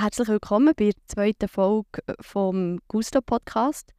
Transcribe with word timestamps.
Herzlich 0.00 0.28
willkommen 0.28 0.72
bei 0.78 0.92
der 0.92 1.06
zweiten 1.08 1.46
Folge 1.46 2.00
vom 2.20 2.78
Gusto 2.88 3.20
Podcast. 3.20 3.92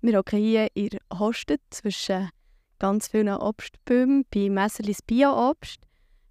Wir 0.00 0.18
hocken 0.18 0.40
hier 0.40 0.66
in 0.74 0.98
Hostet 1.16 1.60
zwischen 1.70 2.30
ganz 2.80 3.06
vielen 3.06 3.28
Obstbäumen 3.28 4.24
bei 4.34 4.50
Messerlis 4.50 5.02
Bio-Obst. 5.02 5.82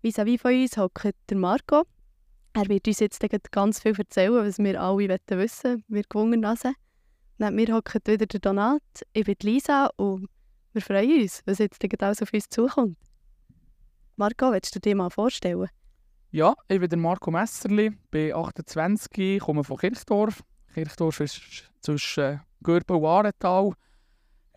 Vis-à-vis 0.01 0.41
von 0.41 0.51
uns 0.51 0.75
hockt 0.75 1.15
der 1.29 1.37
Marco. 1.37 1.83
Er 2.51 2.67
wird 2.67 2.89
uns 2.89 2.99
jetzt 2.99 3.21
ganz 3.51 3.79
viel 3.79 3.97
erzählen, 3.97 4.45
was 4.45 4.59
wir 4.59 4.81
alle 4.81 5.17
wissen 5.29 5.63
wollen. 5.63 5.83
Wir 5.87 6.03
gewungen 6.03 6.41
Nase. 6.41 6.73
Neben 7.37 7.55
mir 7.55 7.73
hockt 7.73 8.09
wieder 8.09 8.25
der 8.25 8.41
Donat, 8.41 8.81
ich 9.13 9.23
bin 9.23 9.35
Lisa 9.43 9.91
und 9.95 10.27
wir 10.73 10.81
freuen 10.81 11.21
uns, 11.21 11.41
was 11.45 11.59
jetzt 11.59 11.81
alles 12.03 12.21
auf 12.21 12.33
uns 12.33 12.49
zukommt. 12.49 12.97
Marco, 14.17 14.51
willst 14.51 14.75
du 14.75 14.81
dir 14.81 14.93
mal 14.97 15.09
vorstellen? 15.09 15.69
Ja, 16.35 16.53
ich 16.67 16.81
bin 16.81 16.99
Marco 16.99 17.31
Messerli, 17.31 17.91
bin 18.11 18.33
28, 18.33 19.39
komme 19.39 19.63
von 19.63 19.77
Kirchdorf. 19.77 20.43
Kirchdorf 20.73 21.21
ist 21.21 21.71
zwischen 21.79 22.41
Gürben 22.61 22.97
und 22.97 23.05
Arental. 23.05 23.71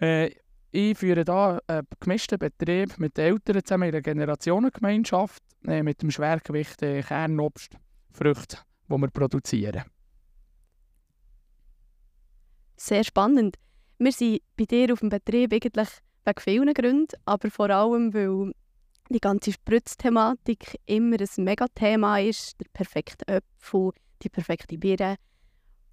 Äh, 0.01 0.33
ich 0.73 0.99
führe 0.99 1.23
hier 1.23 1.63
einen 1.69 1.87
gemischten 2.01 2.37
Betrieb 2.41 2.99
mit 2.99 3.17
den 3.17 3.27
Eltern 3.27 3.65
zusammen 3.65 3.91
in 3.91 3.95
einer 3.95 4.03
Generationengemeinschaft 4.03 5.41
äh, 5.69 5.85
mit 5.85 6.03
dem 6.03 6.11
Schwergewicht 6.11 6.83
äh, 6.83 7.01
Kernobst, 7.01 7.77
Früchte, 8.11 8.59
die 8.89 8.97
wir 8.97 9.11
produzieren. 9.13 9.85
Sehr 12.77 13.05
spannend. 13.05 13.57
Wir 13.99 14.11
sind 14.11 14.41
bei 14.57 14.65
dir 14.65 14.93
auf 14.93 14.99
dem 14.99 15.11
Betrieb 15.11 15.53
eigentlich 15.53 15.91
wegen 16.25 16.41
vielen 16.41 16.75
Gründen, 16.75 17.17
aber 17.25 17.49
vor 17.53 17.71
allem, 17.71 18.13
weil 18.13 18.53
die 19.09 19.21
ganze 19.21 19.53
Spritzthematik 19.53 20.79
immer 20.87 21.17
ein 21.21 21.45
Megathema 21.45 22.19
ist, 22.19 22.61
der 22.61 22.67
perfekte 22.73 23.27
Apfel, 23.29 23.91
die 24.23 24.29
perfekte 24.29 24.79
Birne. 24.79 25.17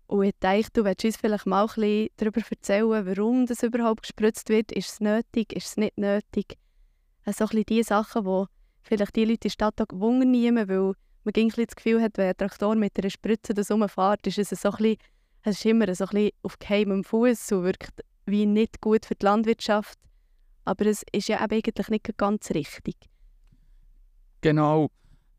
Und 0.08 0.26
ich 0.26 0.34
dachte, 0.40 0.70
du 0.74 0.86
willst 0.86 1.06
uns 1.06 1.18
vielleicht 1.18 1.46
mal 1.46 1.64
ein 1.64 1.68
bisschen 1.68 2.10
darüber 2.18 2.42
erzählen, 2.50 3.06
warum 3.06 3.46
das 3.46 3.64
überhaupt 3.64 4.04
gespritzt 4.04 4.50
wird. 4.50 4.72
Ist 4.72 4.92
es 4.92 5.00
nötig, 5.00 5.54
ist 5.54 5.68
es 5.68 5.78
nicht 5.78 5.98
nötig? 5.98 6.58
Also 7.24 7.46
ein 7.46 7.50
bisschen 7.50 7.66
die 7.66 7.84
Sachen, 7.84 8.24
die 8.24 8.46
vielleicht 8.84 9.16
die 9.16 9.26
Leute 9.26 9.34
in 9.34 9.40
der 9.40 9.50
Stadt 9.50 9.82
auch 9.82 9.88
gewungen 9.88 10.30
nehmen, 10.30 10.70
weil 10.70 10.94
man 11.24 11.34
ein 11.36 11.50
das 11.50 11.76
Gefühl 11.76 12.02
hat, 12.02 12.18
wenn 12.18 12.28
ein 12.28 12.38
Traktor 12.38 12.76
mit 12.76 12.98
einer 13.00 13.10
Spritze 13.10 13.54
das 13.56 13.72
rumfährt, 13.72 14.28
ist 14.28 14.38
es 14.38 14.50
so 14.50 14.70
ein 14.70 14.78
bisschen, 14.78 14.98
es 15.42 15.58
ist 15.58 15.66
immer 15.66 15.94
so 15.96 16.06
ein 16.06 16.10
bisschen 16.10 16.32
auf 16.44 16.60
geheimem 16.60 17.04
Fuß, 17.04 17.48
so 17.48 17.64
wirkt 17.64 18.04
wie 18.28 18.46
nicht 18.46 18.82
gut 18.82 19.06
für 19.06 19.16
die 19.16 19.26
Landwirtschaft. 19.26 19.98
Aber 20.66 20.86
es 20.88 21.04
ist 21.12 21.28
ja 21.28 21.40
eigentlich 21.40 21.90
nicht 21.90 22.18
ganz 22.18 22.52
richtig. 22.52 22.96
Genau. 24.42 24.90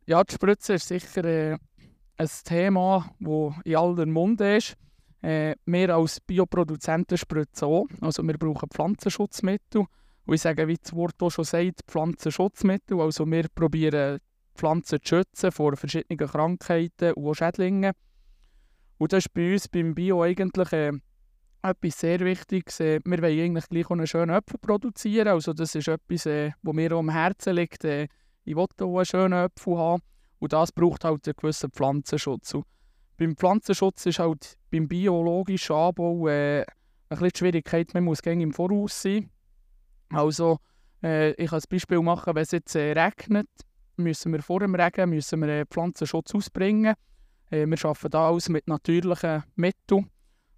Ja, 0.06 0.22
die 0.22 0.34
Spritze 0.34 0.74
ist 0.74 0.88
sicher 0.88 1.24
äh, 1.24 1.58
ein 2.16 2.28
Thema, 2.44 3.10
das 3.20 3.55
in 3.64 3.77
aller 3.77 4.06
Munde 4.06 4.56
ist. 4.56 4.74
Äh, 5.22 5.56
wir 5.66 5.94
als 5.94 6.20
Bioproduzenten 6.20 7.18
spritzen 7.18 7.66
auch. 7.68 7.86
Also 8.00 8.22
wir 8.22 8.38
brauchen 8.38 8.68
Pflanzenschutzmittel. 8.70 9.84
Und 10.27 10.34
ich 10.34 10.41
sage, 10.41 10.66
wie 10.68 10.77
das 10.77 10.94
Wort 10.94 11.20
auch 11.22 11.30
schon 11.30 11.44
sagt, 11.44 11.83
Pflanzenschutzmittel. 11.88 13.00
Also 13.00 13.27
wir 13.27 13.46
probieren 13.55 14.20
Pflanzen 14.56 15.00
zu 15.02 15.08
schützen 15.08 15.52
vor 15.52 15.77
verschiedenen 15.77 16.18
Krankheiten 16.18 17.12
und 17.14 17.34
Schädlingen. 17.34 17.92
Und 18.98 19.12
das 19.12 19.27
ist 19.27 19.34
bei 19.34 19.52
uns 19.52 19.68
beim 19.68 19.94
Bio 19.94 20.22
eigentlich 20.22 20.72
äh, 20.72 20.92
etwas 21.62 22.00
sehr 22.00 22.20
Wichtiges. 22.20 22.80
Äh, 22.80 23.00
wir 23.04 23.22
wollen 23.22 23.40
eigentlich 23.40 23.68
gleich 23.68 23.90
einen 23.90 24.06
schönen 24.06 24.30
Apfel 24.30 24.58
produzieren. 24.58 25.28
Also 25.28 25.52
das 25.52 25.74
ist 25.74 25.88
etwas, 25.88 26.26
äh, 26.26 26.52
was 26.62 26.74
mir 26.74 26.92
am 26.92 27.10
Herzen 27.10 27.54
liegt. 27.54 27.84
Äh, 27.84 28.08
ich 28.44 28.56
will 28.56 28.66
auch 28.80 28.96
einen 28.96 29.04
schönen 29.04 29.32
Apfel 29.32 29.77
haben. 29.77 30.02
Und 30.38 30.52
das 30.52 30.72
braucht 30.72 31.04
halt 31.04 31.27
einen 31.27 31.34
gewissen 31.36 31.70
Pflanzenschutz. 31.70 32.54
Und 32.54 32.64
beim 33.16 33.36
Pflanzenschutz 33.36 34.06
ist 34.06 34.18
halt 34.18 34.56
beim 34.70 34.88
biologischen 34.88 35.74
Anbau 35.74 36.28
äh, 36.28 36.60
ein 36.60 36.66
bisschen 37.08 37.30
die 37.30 37.38
Schwierigkeit, 37.38 37.94
man 37.94 38.04
muss 38.04 38.22
gerne 38.22 38.42
im 38.42 38.52
Voraus 38.52 39.02
sein. 39.02 39.30
Also, 40.11 40.58
äh, 41.02 41.30
ich 41.33 41.50
kann 41.50 41.61
ein 41.61 41.64
Beispiel 41.70 42.00
machen, 42.02 42.34
wenn 42.34 42.42
es 42.42 42.50
jetzt 42.50 42.74
äh, 42.74 42.92
regnet, 42.92 43.48
müssen 43.96 44.33
wir 44.33 44.42
vor 44.42 44.61
dem 44.61 44.74
Regen 44.74 45.11
müssen 45.11 45.40
wir, 45.40 45.48
äh, 45.48 45.66
Pflanzenschutz 45.66 46.34
ausbringen. 46.34 46.95
Wir 47.48 47.84
arbeiten 47.84 48.11
da 48.11 48.28
alles 48.28 48.48
mit 48.48 48.66
natürlichen 48.66 49.45
Mitteln, 49.55 50.11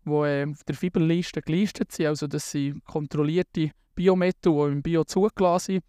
die 0.09 0.29
äh, 0.29 0.51
auf 0.51 0.65
der 0.65 0.75
Fiberliste 0.75 1.43
gelistet 1.43 1.93
sind. 1.93 2.07
Also 2.07 2.27
das 2.27 2.51
sind 2.51 2.85
kontrollierte 2.85 3.71
Biomittel, 3.95 4.53
die 4.53 4.73
im 4.73 4.83
Bio 4.83 5.05
zugelassen 5.05 5.75
sind 5.75 5.85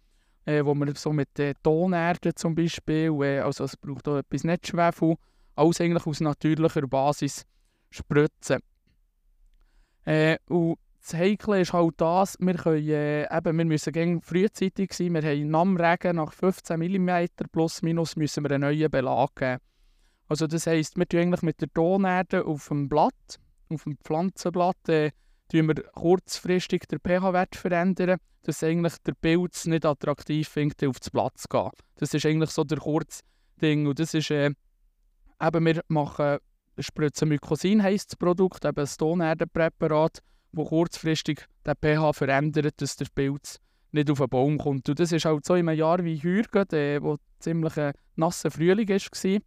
äh, 0.50 0.64
wo 0.64 0.74
man 0.74 0.94
so 0.94 1.12
mit 1.12 1.38
äh, 1.38 1.54
Tonerde 1.62 2.34
zum 2.34 2.54
Beispiel, 2.54 3.12
äh, 3.22 3.40
also 3.40 3.64
es 3.64 3.76
braucht 3.76 4.08
auch 4.08 4.18
etwas 4.18 4.44
Netzschwefel, 4.44 5.16
alles 5.54 5.80
eigentlich 5.80 6.06
aus 6.06 6.20
natürlicher 6.20 6.86
Basis 6.86 7.44
spritzen. 7.90 8.60
Äh, 10.04 10.38
und 10.48 10.78
das 11.00 11.14
Heikle 11.14 11.60
ist 11.60 11.72
halt 11.72 11.94
das, 11.98 12.36
wir, 12.40 12.54
können, 12.54 12.88
äh, 12.88 13.36
eben, 13.36 13.58
wir 13.58 13.64
müssen 13.64 14.22
frühzeitig 14.22 14.92
sein, 14.92 15.14
wir 15.14 15.22
haben 15.22 15.54
am 15.54 15.76
Regen 15.76 16.16
nach 16.16 16.32
15 16.32 16.78
mm 16.78 17.26
plus 17.52 17.82
minus 17.82 18.16
müssen 18.16 18.44
wir 18.44 18.50
einen 18.50 18.62
neuen 18.62 18.90
Belag 18.90 19.34
geben. 19.36 19.60
Also 20.28 20.46
das 20.46 20.66
heisst, 20.66 20.96
wir 20.96 21.06
tun 21.06 21.20
eigentlich 21.20 21.42
mit 21.42 21.60
der 21.60 21.72
Tonerde 21.72 22.44
auf 22.44 22.68
dem 22.68 22.88
Blatt, 22.88 23.40
auf 23.70 23.84
dem 23.84 23.96
Pflanzenblatt, 24.04 24.88
äh, 24.88 25.12
wir 25.52 25.74
kurzfristig 25.74 26.86
den 26.86 27.00
pH-Wert 27.00 27.56
verändern, 27.56 28.18
dass 28.42 28.62
eigentlich 28.62 28.94
der 29.06 29.14
Pilz 29.14 29.66
nicht 29.66 29.84
attraktiv 29.84 30.48
findet, 30.48 30.84
auf 30.84 31.00
den 31.00 31.10
Platz 31.10 31.42
zu 31.42 31.48
gehen. 31.48 31.70
Das 31.96 32.14
ist 32.14 32.24
eigentlich 32.24 32.50
so 32.50 32.64
der 32.64 32.78
Kurzding. 32.78 33.86
Und 33.86 33.98
das 33.98 34.14
ist, 34.14 34.30
äh, 34.30 34.50
eben, 35.40 35.66
wir 35.66 35.82
machen 35.88 36.38
Spritzen 36.78 37.30
heisst 37.82 38.12
das 38.12 38.16
Produkt, 38.16 38.64
eben 38.64 38.80
ein 38.80 38.88
Tonerdenpräparat, 38.96 40.20
das 40.52 40.68
kurzfristig 40.68 41.46
den 41.66 41.74
pH 41.74 42.12
verändert, 42.12 42.80
dass 42.80 42.96
der 42.96 43.06
Pilz 43.14 43.58
nicht 43.92 44.10
auf 44.10 44.18
den 44.18 44.28
Baum 44.28 44.58
kommt. 44.58 44.88
Und 44.88 44.98
das 44.98 45.12
ist 45.12 45.24
halt 45.24 45.44
so 45.44 45.54
in 45.54 45.68
einem 45.68 45.78
Jahr 45.78 46.02
wie 46.04 46.22
heute, 46.22 46.76
äh, 46.76 47.02
wo 47.02 47.18
ziemlich 47.38 47.76
ein 47.76 47.92
nasser 48.16 48.50
Frühling 48.50 48.88
war, 48.88 49.40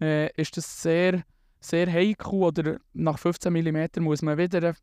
äh, 0.00 0.32
ist 0.40 0.56
das 0.56 0.82
sehr, 0.82 1.22
sehr 1.60 1.90
heikel. 1.90 2.34
Oder 2.34 2.78
nach 2.92 3.18
15 3.18 3.52
mm 3.52 4.02
muss 4.02 4.22
man 4.22 4.38
wieder 4.38 4.74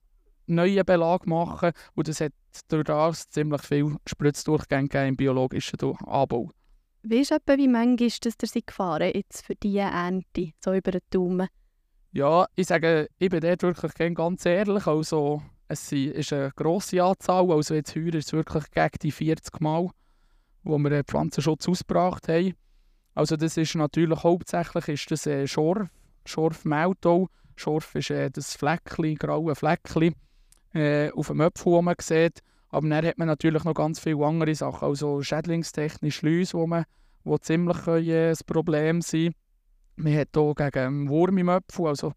neuen 0.48 0.86
Belag 0.86 1.26
machen 1.26 1.72
und 1.96 2.08
es 2.08 2.22
hat 2.22 2.34
durch 2.70 2.84
das 2.84 3.30
ziemlich 3.30 3.62
viel 3.62 3.96
Spritzdurchgänge 4.06 5.08
im 5.08 5.16
biologischen 5.16 5.80
Anbau. 6.06 6.52
Weißt 7.04 7.32
du 7.32 7.36
etwa, 7.36 7.58
wie 7.58 7.68
manchmal 7.68 8.08
ist 8.08 8.26
das 8.26 8.38
der 8.38 8.62
gefahren 8.62 9.12
jetzt 9.14 9.46
für 9.46 9.56
diese 9.56 9.80
Ernte, 9.80 10.52
so 10.64 10.74
über 10.74 10.92
den 10.92 11.02
Daumen? 11.10 11.48
Ja, 12.12 12.48
ich 12.56 12.68
sage, 12.68 13.10
ich 13.20 13.30
bin 13.30 13.42
dort 13.42 13.62
wirklich 13.62 14.16
ganz 14.16 14.46
ehrlich, 14.46 14.88
also 14.88 15.42
es 15.68 15.92
ist 15.92 16.34
eine 16.34 16.52
grosse 16.56 17.04
Anzahl, 17.04 17.52
also 17.52 17.74
jetzt 17.74 17.96
heuer 17.96 18.16
ist 18.16 18.28
es 18.28 18.34
wirklich 18.34 18.72
gegen 18.72 18.98
die 19.02 19.12
40 19.12 19.60
Mal, 19.60 19.90
wo 20.64 20.78
wir 20.78 21.04
Pflanzenschutz 21.04 21.68
ausgebracht 21.68 22.28
haben. 22.28 22.56
Also 23.14 23.36
das 23.36 23.58
ist 23.58 23.76
natürlich 23.76 24.24
hauptsächlich 24.24 24.88
ist 24.88 25.12
das 25.12 25.26
äh, 25.26 25.48
Schorf, 25.48 25.88
Schorf-Mehltau. 26.26 27.28
Schorf 27.56 27.96
ist 27.96 28.10
äh, 28.10 28.30
das 28.30 28.56
Fleckchen, 28.56 29.16
graue 29.16 29.56
Fleckchen 29.56 30.16
äh, 30.74 31.12
auf 31.12 31.28
dem 31.28 31.42
Apfel, 31.42 31.74
den 31.74 31.86
man 31.86 31.96
sieht. 32.02 32.42
Aber 32.70 32.90
dann 32.90 33.06
hat 33.06 33.18
man 33.18 33.28
natürlich 33.28 33.64
noch 33.64 33.74
ganz 33.74 34.00
viele 34.00 34.26
andere 34.26 34.54
Sachen, 34.54 34.88
also 34.88 35.22
schädlingstechnisch 35.22 36.22
Läuse, 36.22 36.58
wo, 36.58 36.68
wo 37.24 37.38
ziemlich 37.38 37.88
äh, 37.88 38.32
ein 38.32 38.38
Problem 38.46 39.02
sein 39.02 39.34
Man 39.96 40.18
hat 40.18 40.30
hier 40.36 40.54
gegen 40.56 41.10
Wurm 41.10 41.38
im 41.38 41.50
Apfel, 41.50 41.88
also 41.88 42.12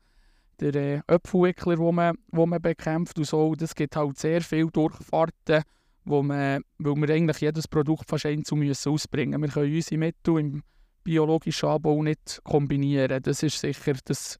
der 0.60 0.74
äh, 0.74 1.00
Apfelwickler, 1.06 1.76
den 1.76 1.94
man, 1.94 2.18
wo 2.32 2.46
man 2.46 2.60
bekämpft 2.60 3.18
und 3.18 3.24
so. 3.24 3.54
Das 3.54 3.74
gibt 3.74 3.94
halt 3.94 4.18
sehr 4.18 4.40
viele 4.40 4.70
Durchfahrten, 4.70 5.62
wo 6.04 6.22
man, 6.22 6.62
weil 6.78 6.96
wir 6.96 7.14
eigentlich 7.14 7.40
jedes 7.40 7.68
Produkt 7.68 8.08
fast 8.08 8.26
einzeln 8.26 8.58
müssen 8.58 8.90
ausbringen 8.90 9.40
müssen. 9.40 9.54
Wir 9.54 9.62
können 9.62 9.74
unsere 9.76 9.98
Mittel 9.98 10.38
im 10.40 10.62
biologischen 11.04 11.68
Anbau 11.68 12.02
nicht 12.02 12.40
kombinieren. 12.44 13.22
Das 13.22 13.42
ist 13.42 13.60
sicher, 13.60 13.94
das 14.04 14.38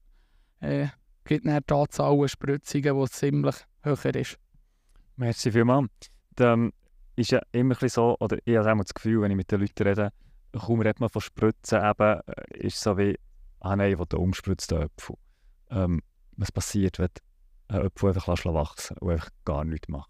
äh, 0.59 0.87
gibt 1.25 1.45
dann 1.45 1.61
die 1.67 1.73
Anzahl 1.73 2.27
Spritzungen, 2.27 2.99
die 3.01 3.09
ziemlich 3.09 3.55
höher 3.81 4.15
ist. 4.15 4.37
Merci 5.15 5.51
vielmals. 5.51 5.89
Dann 6.35 6.71
ist 7.15 7.31
ja 7.31 7.41
immer 7.51 7.75
so, 7.75 8.15
oder 8.19 8.37
ich 8.45 8.55
habe 8.55 8.71
immer 8.71 8.83
das 8.83 8.93
Gefühl, 8.93 9.21
wenn 9.21 9.31
ich 9.31 9.37
mit 9.37 9.51
den 9.51 9.59
Leuten 9.59 9.83
rede, 9.83 10.11
kaum 10.53 10.81
redet 10.81 10.99
man 10.99 11.09
von 11.09 11.21
Spritzen, 11.21 11.79
eben, 11.83 12.19
äh, 12.25 12.57
ist 12.57 12.79
so 12.79 12.97
wie, 12.97 13.17
ah 13.59 13.75
nein, 13.75 13.91
ich 13.91 13.99
will 13.99 14.05
den 14.05 14.19
umspritzten 14.19 14.83
Apfel. 14.83 15.15
Ähm, 15.69 16.01
was 16.37 16.51
passiert, 16.51 16.99
wenn 16.99 17.09
du 17.67 17.75
einen 17.75 17.85
Apfel 17.87 18.09
einfach 18.09 18.27
wachsen 18.45 18.97
und 18.99 19.11
einfach 19.11 19.29
gar 19.45 19.65
nichts 19.65 19.89
machst? 19.89 20.09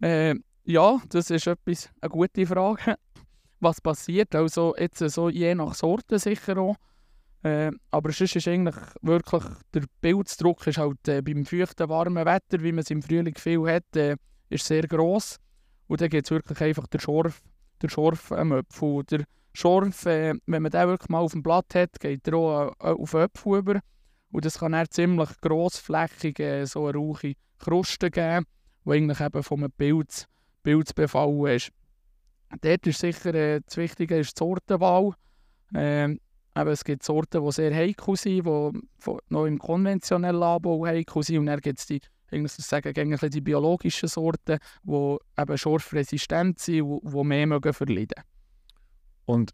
Äh, 0.00 0.34
ja, 0.64 1.00
das 1.08 1.30
ist 1.30 1.46
etwas, 1.46 1.90
eine 2.00 2.10
gute 2.10 2.44
Frage. 2.44 2.96
Was 3.60 3.80
passiert? 3.80 4.34
Also 4.34 4.74
jetzt 4.76 4.98
so 4.98 5.28
je 5.28 5.54
nach 5.54 5.74
Sorte 5.74 6.18
sicher 6.18 6.58
auch. 6.58 6.76
Äh, 7.42 7.70
aber 7.90 8.12
sonst 8.12 8.36
ist 8.36 8.48
eigentlich 8.48 8.76
wirklich, 9.02 9.44
der 9.72 9.84
Bildsdruck 10.00 10.66
ist 10.66 10.78
halt 10.78 11.06
äh, 11.08 11.22
beim 11.22 11.44
feuchten, 11.44 11.88
warmen 11.88 12.24
Wetter, 12.24 12.62
wie 12.62 12.72
man 12.72 12.80
es 12.80 12.90
im 12.90 13.02
Frühling 13.02 13.36
viel 13.36 13.66
hat, 13.70 13.96
äh, 13.96 14.16
ist 14.48 14.66
sehr 14.66 14.82
gross. 14.86 15.38
Und 15.86 16.00
dann 16.00 16.08
gibt 16.08 16.26
es 16.26 16.30
wirklich 16.30 16.60
einfach 16.60 16.86
den 16.88 17.00
Schorf, 17.00 17.42
der 17.80 17.88
Schorf 17.88 18.32
am 18.32 18.52
Apfel. 18.52 19.04
Der 19.04 19.24
Schorf, 19.52 20.06
äh, 20.06 20.34
wenn 20.46 20.62
man 20.62 20.72
den 20.72 20.88
wirklich 20.88 21.08
mal 21.08 21.20
auf 21.20 21.32
dem 21.32 21.42
Blatt 21.42 21.74
hat, 21.74 22.00
geht 22.00 22.26
er 22.26 22.34
auch 22.34 22.72
äh, 22.80 22.88
auf 22.88 23.14
Äpfel 23.14 23.58
über. 23.58 23.80
Und 24.32 24.44
das 24.44 24.58
kann 24.58 24.72
dann 24.72 24.90
ziemlich 24.90 25.30
grossflächig 25.40 26.40
äh, 26.40 26.64
so 26.64 26.86
eine 26.86 26.98
rauche 26.98 27.34
Kruste 27.58 28.10
geben, 28.10 28.44
die 28.84 28.90
eigentlich 28.90 29.20
eben 29.20 29.42
einem 29.48 29.72
Pilz, 29.72 30.26
Pilz 30.62 30.92
befallen 30.92 31.46
ist. 31.46 31.70
Dort 32.60 32.86
ist 32.86 33.00
sicher 33.00 33.34
äh, 33.34 33.60
das 33.64 33.76
Wichtige 33.76 34.18
ist 34.18 34.38
die 34.38 34.38
Sortenwahl. 34.38 35.12
Ähm, 35.74 36.20
eben, 36.56 36.70
es 36.70 36.84
gibt 36.84 37.02
Sorten, 37.02 37.44
die 37.44 37.52
sehr 37.52 37.74
heikel 37.74 38.16
sind, 38.16 38.46
die 38.46 39.18
noch 39.28 39.46
im 39.46 39.58
konventionellen 39.58 40.42
Anbau 40.42 40.86
heikel 40.86 41.22
sind. 41.22 41.38
Und 41.38 41.46
dann 41.46 41.60
gibt 41.60 41.78
es 41.78 41.86
die, 41.86 42.00
ich 42.30 42.52
sagen, 42.52 42.92
die 43.30 43.40
biologischen 43.40 44.08
Sorten, 44.08 44.58
die 44.82 45.16
eben 45.38 45.58
schorfresistent 45.58 46.58
sind 46.58 47.00
die 47.02 47.24
mehr 47.24 47.46
mögen 47.46 47.72
verleiden 47.72 48.22
Und 49.26 49.52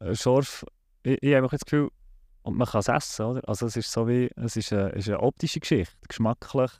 äh, 0.00 0.14
Schorf, 0.14 0.64
ich, 1.02 1.18
ich 1.22 1.34
habe 1.34 1.48
das 1.48 1.64
Gefühl, 1.64 1.88
und 2.42 2.56
man 2.56 2.66
kann 2.66 2.80
es 2.80 2.88
essen, 2.88 3.24
oder? 3.26 3.48
Also 3.48 3.66
es 3.66 3.76
ist 3.76 3.90
so 3.90 4.08
wie, 4.08 4.28
es 4.36 4.56
ist 4.56 4.72
eine, 4.72 4.90
ist 4.90 5.08
eine 5.08 5.20
optische 5.20 5.60
Geschichte, 5.60 5.94
geschmacklich. 6.08 6.72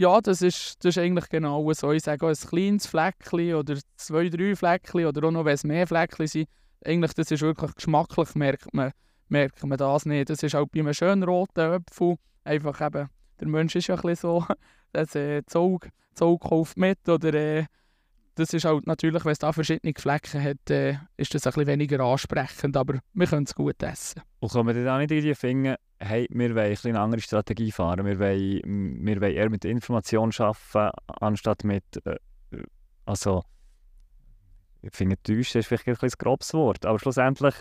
Ja, 0.00 0.18
das 0.22 0.40
ist, 0.40 0.82
das 0.82 0.96
ist 0.96 0.98
eigentlich 0.98 1.28
genau 1.28 1.70
so. 1.74 1.92
Ich 1.92 2.04
sage 2.04 2.24
auch 2.24 2.30
ein 2.30 2.34
kleines 2.34 2.86
Fleckchen 2.86 3.52
oder 3.52 3.76
zwei, 3.96 4.30
drei 4.30 4.56
Fleckchen 4.56 5.04
oder 5.04 5.28
auch 5.28 5.30
noch, 5.30 5.44
wenn 5.44 5.52
es 5.52 5.62
mehr 5.62 5.86
Fleckchen 5.86 6.26
sind, 6.26 6.48
eigentlich, 6.82 7.12
das 7.12 7.30
ist 7.30 7.42
wirklich 7.42 7.74
geschmacklich, 7.74 8.34
merkt 8.34 8.72
man, 8.72 8.92
merkt 9.28 9.62
man 9.62 9.76
das 9.76 10.06
nicht. 10.06 10.30
Das 10.30 10.42
ist 10.42 10.54
auch 10.54 10.64
bei 10.72 10.80
einem 10.80 10.94
schönen 10.94 11.22
roten 11.22 11.60
Apfel 11.60 12.16
einfach 12.44 12.80
eben, 12.80 13.10
der 13.40 13.48
Mensch 13.48 13.76
ist 13.76 13.88
ja 13.88 13.96
ein 13.96 14.00
bisschen 14.00 14.16
so, 14.16 14.46
das 14.94 15.14
äh, 15.16 15.42
Zug 15.44 15.90
kauft 16.16 16.78
mit 16.78 17.06
oder 17.06 17.34
äh, 17.34 17.66
das 18.36 18.54
ist 18.54 18.64
halt 18.64 18.86
natürlich, 18.86 19.22
wenn 19.26 19.32
es 19.32 19.38
da 19.38 19.52
verschiedene 19.52 19.92
Flecken 19.94 20.42
hat, 20.42 20.70
äh, 20.70 20.96
ist 21.18 21.34
das 21.34 21.46
ein 21.46 21.52
bisschen 21.52 21.66
weniger 21.66 22.00
ansprechend, 22.00 22.74
aber 22.74 23.00
wir 23.12 23.26
können 23.26 23.44
es 23.44 23.54
gut 23.54 23.82
essen. 23.82 24.22
Und 24.38 24.50
können 24.50 24.66
wir 24.66 24.82
dann 24.82 24.94
auch 24.94 24.98
nicht 24.98 25.10
irgendwie 25.10 25.34
finden, 25.34 25.76
hey, 26.00 26.26
wir 26.30 26.54
wollen 26.54 26.76
eine 26.84 27.00
andere 27.00 27.20
Strategie 27.20 27.70
fahren, 27.70 28.04
wir 28.06 28.18
wollen, 28.18 29.04
wir 29.04 29.20
wollen 29.20 29.34
eher 29.34 29.50
mit 29.50 29.64
Information 29.64 30.32
arbeiten, 30.38 30.96
anstatt 31.20 31.64
mit, 31.64 31.84
äh, 32.04 32.16
also, 33.04 33.44
ich 34.82 34.94
finde, 34.94 35.16
täuscht 35.22 35.54
ist 35.56 35.66
vielleicht 35.66 35.86
ein, 35.86 35.96
ein 36.00 36.10
grobes 36.18 36.54
Wort, 36.54 36.86
aber 36.86 36.98
schlussendlich 36.98 37.54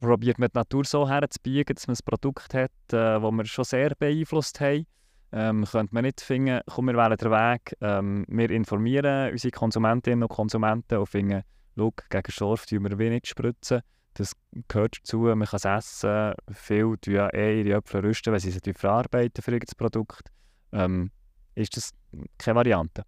probiert 0.00 0.38
man 0.38 0.48
die 0.52 0.58
Natur 0.58 0.84
so 0.84 1.08
herzubiegen, 1.08 1.74
dass 1.74 1.86
man 1.86 1.96
ein 1.96 2.04
Produkt 2.04 2.54
hat, 2.54 2.70
äh, 2.92 3.20
das 3.20 3.22
wir 3.22 3.44
schon 3.46 3.64
sehr 3.64 3.94
beeinflusst 3.96 4.60
haben. 4.60 4.86
Ähm, 5.32 5.64
könnte 5.64 5.94
man 5.94 6.02
nicht 6.02 6.20
finden, 6.20 6.60
komm, 6.66 6.86
wir 6.86 6.96
wählen 6.96 7.16
den 7.16 7.30
Weg, 7.30 7.76
ähm, 7.80 8.24
wir 8.26 8.50
informieren 8.50 9.30
unsere 9.30 9.52
Konsumentinnen 9.52 10.24
und 10.24 10.28
Konsumenten 10.28 10.98
und 10.98 11.06
finden, 11.06 11.42
schau, 11.76 11.92
gegen 12.08 12.32
Schorf 12.32 12.66
tun 12.66 12.82
wir 12.82 12.98
wenig 12.98 13.26
spritzen, 13.26 13.82
das 14.14 14.32
gehört 14.68 14.98
dazu, 14.98 15.18
man 15.18 15.44
kann 15.44 15.56
es 15.56 15.64
essen, 15.64 16.34
viele 16.52 16.98
tun 17.00 17.14
ja 17.14 17.28
eh 17.28 17.62
ihre 17.62 17.78
Äpfel 17.78 18.00
rüsten, 18.00 18.32
wenn 18.32 18.40
sie 18.40 18.50
sie 18.50 18.74
verarbeiten 18.74 19.42
für 19.42 19.52
irgendein 19.52 19.76
Produkt. 19.76 20.28
Ähm, 20.72 21.10
ist 21.54 21.76
das 21.76 21.92
keine 22.38 22.56
Variante? 22.56 23.04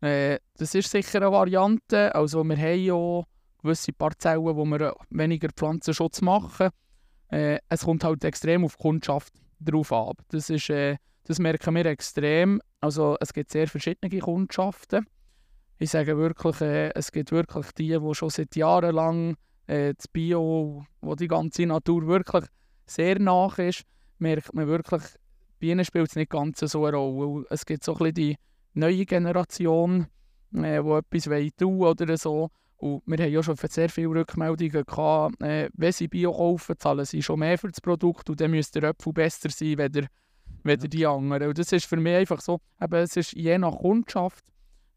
Äh, 0.00 0.38
das 0.56 0.74
ist 0.74 0.90
sicher 0.90 1.20
eine 1.20 1.32
Variante, 1.32 2.14
also 2.14 2.44
wir 2.44 2.56
haben 2.56 2.78
ja 2.78 3.22
gewisse 3.62 3.92
Parzellen, 3.92 4.44
wo 4.44 4.64
wir 4.64 4.94
weniger 5.10 5.48
Pflanzenschutz 5.48 6.20
machen. 6.20 6.70
Äh, 7.30 7.58
es 7.68 7.84
kommt 7.84 8.04
halt 8.04 8.24
extrem 8.24 8.64
auf 8.64 8.76
die 8.76 8.82
Kundschaft 8.82 9.32
drauf 9.60 9.92
ab. 9.92 10.18
Das 10.28 10.50
ist 10.50 10.70
äh, 10.70 10.96
das 11.28 11.38
merken 11.38 11.74
wir 11.74 11.84
extrem. 11.84 12.60
Also 12.80 13.18
es 13.20 13.34
gibt 13.34 13.52
sehr 13.52 13.68
verschiedene 13.68 14.18
Kundschaften. 14.18 15.06
Ich 15.78 15.90
sage 15.90 16.16
wirklich, 16.16 16.60
äh, 16.62 16.90
es 16.94 17.12
gibt 17.12 17.32
wirklich 17.32 17.70
die, 17.72 17.98
die 17.98 18.14
schon 18.14 18.30
seit 18.30 18.56
Jahren 18.56 18.94
lang 18.94 19.36
äh, 19.68 19.94
das 19.94 20.08
Bio, 20.08 20.84
wo 21.00 21.14
die 21.14 21.28
ganze 21.28 21.66
Natur 21.66 22.06
wirklich 22.06 22.44
sehr 22.86 23.18
nach 23.20 23.58
ist, 23.58 23.84
merkt 24.18 24.54
man 24.54 24.66
wirklich, 24.66 25.02
bei 25.60 25.68
ihnen 25.68 25.84
spielt 25.84 26.08
es 26.08 26.16
nicht 26.16 26.30
ganz 26.30 26.58
so 26.60 26.84
eine 26.84 26.96
Rolle. 26.96 27.44
Es 27.50 27.64
gibt 27.64 27.84
so 27.84 27.92
ein 27.92 27.98
bisschen 27.98 28.14
die 28.14 28.36
neue 28.74 29.04
Generation, 29.04 30.06
äh, 30.54 30.82
die 30.82 30.90
etwas 30.90 31.56
tun 31.56 31.82
oder 31.82 32.16
so. 32.16 32.50
Und 32.78 33.02
wir 33.06 33.18
haben 33.18 33.32
ja 33.32 33.42
schon 33.42 33.56
sehr 33.56 33.88
viele 33.88 34.10
Rückmeldungen 34.10 34.84
gehabt, 34.84 35.42
äh, 35.42 35.68
wenn 35.74 35.92
sie 35.92 36.06
Bio 36.08 36.32
kaufen, 36.32 36.76
zahlen 36.78 37.04
sie 37.04 37.22
schon 37.22 37.40
mehr 37.40 37.58
für 37.58 37.68
das 37.68 37.80
Produkt 37.80 38.30
und 38.30 38.40
dann 38.40 38.52
müsste 38.52 38.80
der 38.80 38.90
Apfel 38.90 39.12
besser 39.12 39.50
sein, 39.50 39.78
wenn 39.78 39.92
der 39.92 40.06
weder 40.62 40.84
ja. 40.84 40.88
die 40.88 41.06
anderen. 41.06 41.48
Und 41.48 41.58
das 41.58 41.72
ist 41.72 41.86
für 41.86 41.96
mich 41.96 42.14
einfach 42.14 42.40
so, 42.40 42.60
eben, 42.80 42.94
es 42.94 43.16
ist 43.16 43.32
je 43.32 43.58
nach 43.58 43.76
Kundschaft. 43.76 44.44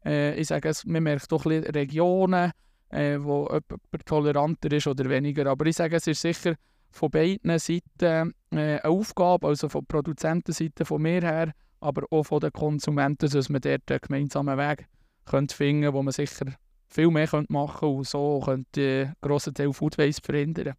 Äh, 0.04 0.34
ich 0.36 0.46
sage, 0.46 0.68
es, 0.68 0.84
man 0.84 1.02
merkt 1.02 1.30
doch 1.32 1.44
ein 1.44 1.64
Regionen, 1.64 2.52
äh, 2.92 3.18
wo 3.22 3.48
jemand 3.48 4.06
toleranter 4.06 4.70
ist 4.72 4.86
oder 4.86 5.08
weniger. 5.08 5.46
Aber 5.46 5.66
ich 5.66 5.76
sage, 5.76 5.96
es 5.96 6.06
ist 6.06 6.20
sicher 6.20 6.54
von 6.90 7.10
beiden 7.10 7.58
Seiten 7.58 7.82
äh, 8.00 8.24
eine 8.50 8.84
Aufgabe, 8.84 9.48
also 9.48 9.68
von 9.68 9.80
der 9.82 9.86
Produzentenseite 9.94 10.84
von 10.84 11.02
mir 11.02 11.22
her, 11.22 11.52
aber 11.80 12.04
auch 12.10 12.24
von 12.24 12.40
den 12.40 12.52
Konsumenten, 12.52 13.28
dass 13.30 13.48
man 13.48 13.60
dort 13.60 13.90
einen 13.90 14.00
gemeinsamen 14.00 14.58
Weg 14.58 14.86
könnte 15.24 15.56
finden 15.56 15.82
könnte, 15.82 15.94
wo 15.96 16.02
man 16.02 16.12
sicher 16.12 16.46
viel 16.88 17.10
mehr 17.10 17.26
könnte 17.26 17.52
machen 17.52 17.80
könnte 17.80 17.96
und 17.96 18.06
so 18.06 18.40
könnte 18.44 18.80
einen 18.80 19.14
grossen 19.20 19.54
Teil 19.54 19.72
Food 19.72 19.98
Waste 19.98 20.22
verhindern. 20.22 20.74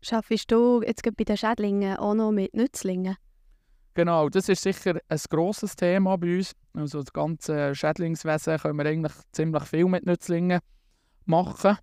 Schaffst 0.00 0.50
du 0.50 0.82
jetzt 0.82 1.02
bei 1.02 1.24
den 1.24 1.36
Schädlingen 1.36 1.96
auch 1.96 2.14
noch 2.14 2.32
mit 2.32 2.54
Nützlingen? 2.54 3.16
Genau, 3.94 4.28
das 4.28 4.48
ist 4.48 4.62
sicher 4.62 4.98
ein 5.08 5.20
grosses 5.30 5.74
Thema 5.74 6.16
bei 6.16 6.36
uns. 6.36 6.52
Also 6.74 7.00
das 7.00 7.12
ganze 7.12 7.74
Schädlingswesen 7.74 8.58
können 8.58 8.78
wir 8.78 8.86
eigentlich 8.86 9.14
ziemlich 9.32 9.64
viel 9.64 9.86
mit 9.86 10.04
Nützlingen 10.04 10.60
machen. 11.26 11.78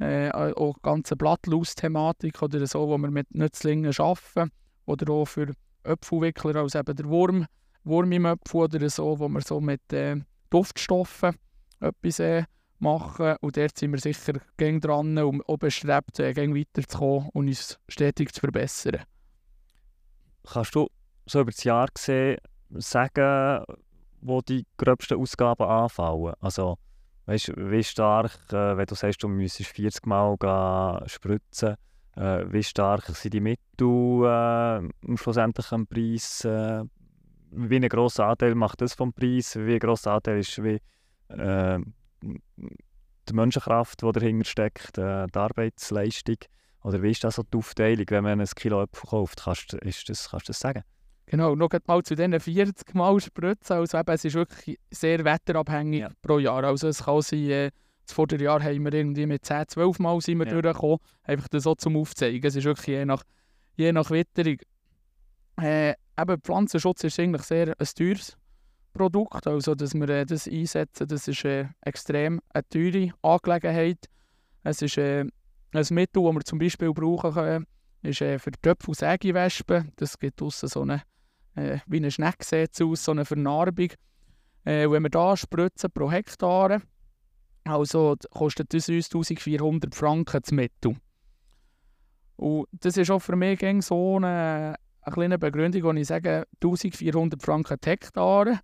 Äh, 0.00 0.30
auch 0.30 0.74
die 0.74 0.82
ganze 0.82 1.16
Blattlaus-Thematik 1.16 2.42
oder 2.42 2.66
so, 2.66 2.88
wo 2.88 2.98
wir 2.98 3.10
mit 3.10 3.32
Nützlingen 3.34 3.92
arbeiten. 3.98 4.50
Oder 4.86 5.12
auch 5.12 5.26
für 5.26 5.54
Öpfelwickler, 5.84 6.56
also 6.56 6.78
eben 6.78 6.96
der 6.96 7.06
Wurm, 7.06 7.46
Wurm 7.84 8.12
im 8.12 8.26
Öpfel 8.26 8.62
oder 8.62 8.90
so, 8.90 9.18
wo 9.18 9.28
wir 9.28 9.40
so 9.42 9.60
mit 9.60 9.92
äh, 9.92 10.16
Duftstoffen 10.50 11.36
etwas 11.80 12.18
äh, 12.18 12.44
machen. 12.78 13.36
Und 13.40 13.56
dort 13.56 13.78
sind 13.78 13.92
wir 13.92 14.00
sicher 14.00 14.34
gegen 14.56 14.80
dran, 14.80 15.16
um 15.18 15.42
auch 15.46 15.58
bestrebt, 15.58 16.18
äh, 16.18 16.34
weiterzukommen 16.36 17.30
und 17.32 17.48
uns 17.48 17.78
stetig 17.88 18.32
zu 18.32 18.40
verbessern. 18.40 19.02
Kannst 20.44 20.74
du 20.74 20.88
so 21.26 21.40
über 21.40 21.50
das 21.50 21.64
Jahr 21.64 21.88
gesehen 21.92 22.38
sagen, 22.70 23.64
wo 24.20 24.40
die 24.40 24.66
gröbsten 24.76 25.18
Ausgaben 25.18 25.64
anfallen? 25.64 26.34
Also, 26.40 26.76
weißt 27.26 27.48
du, 27.48 27.70
wie 27.70 27.82
stark, 27.82 28.38
äh, 28.52 28.76
wenn 28.76 28.86
du 28.86 28.94
sagst, 28.94 29.22
du 29.22 29.28
müsstest 29.28 29.70
40 29.70 30.06
Mal 30.06 30.36
spritzen, 31.06 31.76
äh, 32.16 32.44
wie 32.52 32.62
stark 32.62 33.06
sind 33.06 33.34
die 33.34 33.40
Mittel 33.40 34.24
äh, 34.24 35.16
schlussendlich 35.16 35.72
am 35.72 35.86
Preis? 35.86 36.44
Äh, 36.44 36.84
wie 37.50 37.76
ein 37.76 37.88
grosser 37.88 38.26
Anteil 38.26 38.54
macht 38.54 38.80
das 38.80 38.94
vom 38.94 39.12
Preis? 39.12 39.56
Wie 39.56 39.74
ein 39.74 39.78
grosser 39.78 40.12
Anteil 40.12 40.38
ist 40.38 40.62
wie 40.62 40.80
äh, 41.28 41.78
die 42.22 43.32
Menschenkraft, 43.32 44.02
die 44.02 44.12
dahinter 44.12 44.44
steckt, 44.44 44.98
äh, 44.98 45.26
die 45.26 45.38
Arbeitsleistung? 45.38 46.36
Oder 46.82 47.02
wie 47.02 47.10
ist 47.10 47.24
das 47.24 47.36
so 47.36 47.42
die 47.42 47.56
Aufteilung, 47.56 48.06
wenn 48.10 48.24
man 48.24 48.40
ein 48.40 48.46
Kilo 48.46 48.82
Äpfel 48.82 49.08
kauft? 49.08 49.42
Kannst, 49.44 49.72
ist 49.74 50.08
das, 50.08 50.30
kannst 50.30 50.48
du 50.48 50.50
das 50.50 50.60
sagen? 50.60 50.82
Genau, 51.26 51.54
noch 51.54 51.70
mal 51.86 52.02
zu 52.02 52.14
diesen 52.14 52.38
40 52.38 52.94
Mal 52.94 53.18
spritzen. 53.20 53.76
Also 53.76 53.98
eben, 53.98 54.10
es 54.10 54.24
ist 54.24 54.34
wirklich 54.34 54.78
sehr 54.90 55.24
wetterabhängig 55.24 56.00
ja. 56.00 56.10
pro 56.22 56.38
Jahr. 56.38 56.64
Also 56.64 56.88
es 56.88 57.04
kann 57.04 57.22
sein, 57.22 57.50
äh, 57.50 57.70
das 58.06 58.14
Vorderjahr 58.14 58.62
haben 58.62 58.84
wir 58.84 58.92
irgendwie 58.92 59.26
mit 59.26 59.44
10, 59.44 59.68
12 59.68 59.98
Mal 59.98 60.20
sind 60.20 60.38
wir 60.38 60.46
ja. 60.46 60.60
durchgekommen. 60.60 60.98
Einfach 61.22 61.48
das 61.48 61.62
so 61.62 61.74
zum 61.74 61.96
Aufzeigen. 61.96 62.46
Es 62.46 62.56
ist 62.56 62.64
wirklich 62.64 62.86
je 62.86 63.04
nach, 63.06 63.22
je 63.76 63.92
nach 63.92 64.10
Witterung. 64.10 64.58
Äh, 65.60 65.94
eben 66.18 66.40
Pflanzenschutz 66.42 67.04
ist 67.04 67.18
eigentlich 67.18 67.42
sehr 67.42 67.68
ein 67.68 67.86
teures 67.96 68.36
Produkt. 68.92 69.46
Also, 69.46 69.74
dass 69.74 69.94
wir 69.94 70.08
äh, 70.10 70.26
das 70.26 70.46
einsetzen, 70.46 71.08
das 71.08 71.26
ist 71.26 71.44
äh, 71.44 71.66
extrem 71.80 72.40
eine 72.52 72.68
teure 72.68 73.10
Angelegenheit. 73.22 74.06
Es 74.62 74.82
ist 74.82 74.98
äh, 74.98 75.20
ein 75.20 75.86
Mittel, 75.90 76.22
das 76.22 76.34
wir 76.34 76.44
zum 76.44 76.58
Beispiel 76.58 76.92
brauchen 76.92 77.32
können, 77.32 77.66
ist 78.02 78.20
äh, 78.20 78.38
für 78.38 78.52
Töpfe 78.52 78.88
und 78.88 78.96
Sägewespen. 78.96 79.92
Das 79.96 80.18
gibt 80.18 80.40
draussen 80.40 80.68
so 80.68 80.82
eine 80.82 81.02
äh, 81.54 81.78
wie 81.86 81.98
eine 81.98 82.10
Schnecke 82.10 82.44
sieht 82.44 82.80
aus, 82.82 83.04
so 83.04 83.12
eine 83.12 83.24
Vernarbung. 83.24 83.90
Äh, 84.64 84.90
wenn 84.90 85.02
wir 85.02 85.10
da 85.10 85.36
spritzen 85.36 85.90
pro 85.90 86.10
Hektar, 86.10 86.80
also 87.64 88.16
kostet 88.30 88.72
das 88.74 88.88
uns 88.88 89.06
1400 89.06 89.94
Franken 89.94 90.40
das 90.42 90.52
Mittel. 90.52 90.96
Und 92.36 92.66
das 92.72 92.96
ist 92.96 93.10
auch 93.10 93.20
für 93.20 93.36
mich 93.36 93.60
so 93.80 94.16
eine, 94.16 94.74
eine 95.02 95.14
kleine 95.14 95.38
Begründung, 95.38 95.82
wo 95.84 95.92
ich 95.92 96.06
sage, 96.06 96.46
1400 96.62 97.42
Franken 97.42 97.78
Hektar, 97.84 98.60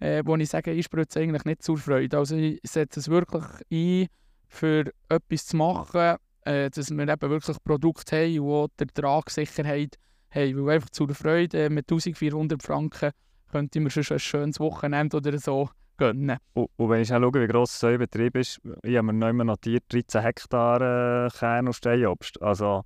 äh, 0.00 0.22
wo 0.24 0.36
ich 0.36 0.48
sage, 0.48 0.72
ich 0.72 0.86
spritze 0.86 1.20
eigentlich 1.20 1.44
nicht 1.44 1.62
zur 1.62 1.78
Freude. 1.78 2.18
Also 2.18 2.36
ich 2.36 2.60
setze 2.64 3.00
es 3.00 3.08
wirklich 3.08 3.44
ein, 3.70 4.08
für 4.48 4.90
etwas 5.08 5.46
zu 5.46 5.56
machen, 5.56 6.16
äh, 6.42 6.70
dass 6.70 6.90
wir 6.90 7.08
eben 7.08 7.30
wirklich 7.30 7.56
Produkte 7.62 8.16
haben, 8.16 8.32
die 8.32 8.38
die 8.78 8.84
Ertragssicherheit 8.84 9.96
hey, 10.30 10.56
weil 10.56 10.76
einfach 10.76 10.90
zur 10.90 11.14
Freude 11.14 11.70
mit 11.70 11.90
1400 11.90 12.62
Franken 12.62 13.10
könnte 13.50 13.80
man 13.80 13.90
schon 13.90 14.04
ein 14.10 14.18
schönes 14.18 14.60
Wochenende 14.60 15.16
oder 15.16 15.38
so 15.38 15.70
gönnen. 15.96 16.38
Und, 16.54 16.70
und 16.76 16.90
wenn 16.90 17.02
ich 17.02 17.08
schaue, 17.08 17.34
wie 17.34 17.46
gross 17.46 17.78
so 17.78 17.88
ein 17.88 17.98
Betrieb 17.98 18.36
ist, 18.36 18.60
ich 18.82 18.96
habe 18.96 19.06
mir 19.06 19.12
noch 19.12 19.28
immer 19.28 19.44
notiert, 19.44 19.84
13 19.92 20.22
Hektar 20.22 21.26
äh, 21.26 21.30
Kern- 21.30 21.66
und 21.66 21.74
Steinobst. 21.74 22.40
Also 22.40 22.84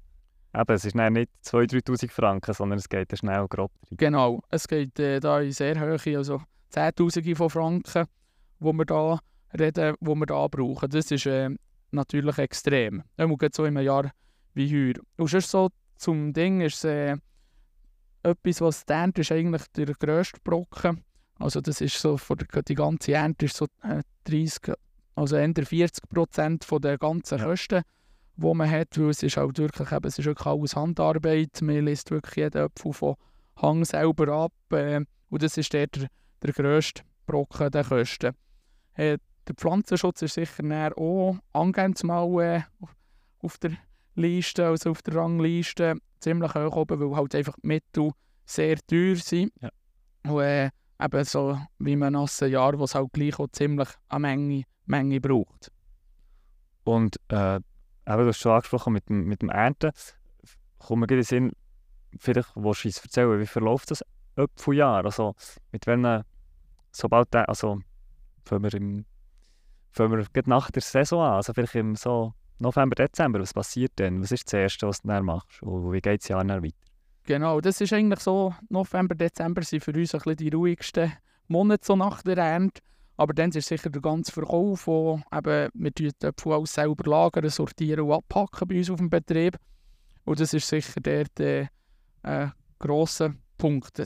eben, 0.55 0.75
es 0.75 0.85
ist 0.85 0.95
nicht 0.95 1.31
2'000, 1.45 1.85
3'000 1.85 2.11
Franken, 2.11 2.55
sondern 2.55 2.79
es 2.79 2.89
geht 2.89 3.17
schnell 3.17 3.47
grob 3.49 3.71
rein. 3.91 3.97
Genau, 3.97 4.43
es 4.51 4.67
geht 4.67 4.99
äh, 4.99 5.21
da 5.21 5.41
in 5.41 5.53
sehr 5.53 5.81
hohe, 5.81 6.17
also 6.17 6.43
Zehntausende 6.71 7.37
von 7.37 7.51
Franken, 7.51 8.07
wo 8.59 8.73
wir 8.73 8.87
da 8.87 9.19
reden, 9.59 9.95
wo 10.01 10.15
wir 10.15 10.27
da 10.27 10.49
brauchen. 10.49 10.89
Das 10.89 11.11
ist 11.11 11.27
äh, 11.27 11.51
natürlich 11.91 12.39
extrem. 12.39 13.03
Einmal 13.17 13.37
geht 13.37 13.55
so 13.55 13.65
in 13.65 13.77
einem 13.77 13.87
Jahr 13.87 14.11
wie 14.55 14.71
heuer. 14.71 15.03
Und 15.17 15.29
sonst 15.29 15.51
so 15.51 15.69
zum 15.97 16.33
Ding 16.33 16.63
ist 16.63 16.77
es 16.77 16.85
äh, 16.85 17.17
etwas, 18.23 18.61
was 18.61 18.85
die 18.85 18.93
Ernte 18.93 19.21
ist 19.23 19.33
eigentlich 19.33 19.63
der 19.77 19.87
grösste 19.95 20.41
Brocken. 20.43 21.03
Also 21.39 21.61
das 21.61 21.81
ist 21.81 21.99
so, 21.99 22.17
für 22.17 22.37
die, 22.37 22.75
ganze 22.75 23.13
Ernte 23.13 23.47
ist 23.47 23.57
so 23.57 23.67
äh, 23.83 24.03
30, 24.25 24.75
also 25.15 25.37
eher 25.37 25.53
40 25.55 26.09
Prozent 26.09 26.65
von 26.65 26.81
der 26.81 26.99
ganzen 26.99 27.39
Ja. 27.39 27.45
Kosten, 27.47 27.83
die 28.37 28.55
man 28.55 28.71
hat, 28.71 28.99
weil 28.99 29.11
es 29.11 29.23
ist 29.23 29.37
halt 29.37 29.59
wirklich, 29.59 29.91
eben, 29.91 30.07
es 30.07 30.19
ist 30.19 30.25
wirklich 30.27 30.47
alles 30.47 30.77
Handarbeit. 30.77 31.61
Man 31.61 31.85
liest 31.85 32.11
wirklich 32.11 32.37
jeden 32.37 32.63
Apfel 32.63 32.93
von 32.93 33.17
Hang 33.57 33.85
selber 33.85 34.29
ab 34.33 34.53
äh, 34.73 35.05
und 35.31 35.43
das 35.43 35.57
ist 35.57 35.73
der, 35.73 35.87
der, 35.89 36.53
grösste 36.53 37.03
Brocken 37.27 37.71
der 37.71 37.85
Kosten. 37.85 38.33
Äh, 38.95 39.19
der 39.49 39.55
Pflanzenschutz 39.57 40.23
ist 40.23 40.35
sicher 40.35 40.63
näher 40.63 40.97
auch 40.97 41.37
angehend 41.53 42.03
mal 42.05 42.41
äh, 42.43 42.63
auf- 42.81 42.97
auf 43.41 43.59
der 43.59 43.73
Liste, 44.15 44.67
also 44.67 44.91
auf 44.91 45.03
der 45.03 45.17
Rangliste, 45.17 45.97
ziemlich 46.23 46.55
hoch 46.55 46.77
oben, 46.77 47.01
weil 47.01 47.17
halt 47.17 47.35
einfach 47.35 47.57
die 47.63 47.67
Mittel 47.67 48.13
sehr 48.45 48.79
teuer 48.87 49.17
sind. 49.17 49.53
Ja. 49.61 49.71
Und 50.25 50.41
äh, 50.41 50.71
eben 51.03 51.25
so 51.25 51.59
wie 51.79 51.97
man 51.97 52.13
nassen 52.13 52.51
Jahr, 52.51 52.79
wo 52.79 52.85
es 52.85 52.95
halt 52.95 53.13
gleich 53.13 53.39
auch 53.39 53.49
ziemlich 53.49 53.89
eine 54.09 54.21
Menge, 54.21 54.63
Menge 54.87 55.21
braucht. 55.21 55.73
Und 56.85 57.17
äh, 57.29 57.57
eben, 57.57 57.63
du 58.05 58.27
hast 58.29 58.39
schon 58.39 58.53
angesprochen 58.53 58.93
mit 58.93 59.09
dem, 59.09 59.25
mit 59.25 59.43
dem 59.43 59.51
Ernten. 59.51 59.93
Kommt 60.79 61.01
mir 61.01 61.11
in 61.11 61.17
den 61.17 61.25
Sinn, 61.25 61.53
vielleicht 62.19 62.51
willst 62.55 62.85
du 62.85 62.89
uns 62.89 62.99
erzählen, 62.99 63.41
wie 63.41 63.47
verläuft 63.47 63.91
das 63.91 64.05
Apfeljahr? 64.37 65.05
Also 65.05 65.35
mit 65.71 65.87
welchen, 65.87 66.25
sobald 66.91 67.33
der, 67.35 67.49
also 67.49 67.81
fangen 68.45 68.65
wir, 68.65 68.75
im, 68.75 69.05
fangen 69.91 70.13
wir 70.13 70.43
nach 70.47 70.71
der 70.71 70.83
Saison 70.83 71.23
an, 71.23 71.35
also 71.35 71.53
vielleicht 71.53 71.75
im 71.77 71.95
so 71.95 72.35
November, 72.63 72.95
Dezember, 72.95 73.41
was 73.41 73.53
passiert 73.53 73.99
denn? 73.99 74.23
Was 74.23 74.31
ist 74.31 74.47
das 74.47 74.53
Erste, 74.55 74.87
was 74.87 75.03
du 75.03 75.09
dann 75.09 75.25
machst? 75.25 75.63
Und 75.63 75.93
wie 75.93 76.01
geht 76.01 76.23
das 76.23 76.29
Jahr 76.29 76.45
dann 76.45 76.63
weiter? 76.63 76.77
Genau, 77.25 77.61
das 77.61 77.81
ist 77.81 77.93
eigentlich 77.93 78.21
so, 78.21 78.55
November, 78.69 79.17
Dezember 79.17 79.63
sind 79.63 79.83
für 79.83 79.93
uns 79.93 80.15
ein 80.15 80.21
bisschen 80.21 80.37
die 80.37 80.49
ruhigsten 80.49 81.13
Monate 81.49 81.85
so 81.85 81.97
nach 81.97 82.23
der 82.23 82.39
Ernte. 82.39 82.81
Aber 83.17 83.35
dann 83.35 83.51
ist 83.51 83.69
sicher 83.69 83.91
der 83.91 84.01
ganze 84.01 84.33
Verkauf, 84.33 84.87
wo 84.87 85.21
eben, 85.33 85.71
wir 85.75 85.91
die 85.91 86.11
alles 86.45 86.73
selber 86.73 87.11
lagern, 87.11 87.49
sortieren 87.51 88.05
und 88.07 88.13
abpacken 88.13 88.69
bei 88.69 88.79
uns 88.79 88.91
auf 88.91 88.99
dem 88.99 89.11
Betrieb. 89.11 89.57
Und 90.25 90.39
das 90.39 90.55
ist 90.55 90.69
sicher 90.69 91.01
der, 91.01 91.27
der 91.37 91.69
äh, 92.23 92.47
grosse 92.79 93.35
Punkt. 93.59 94.03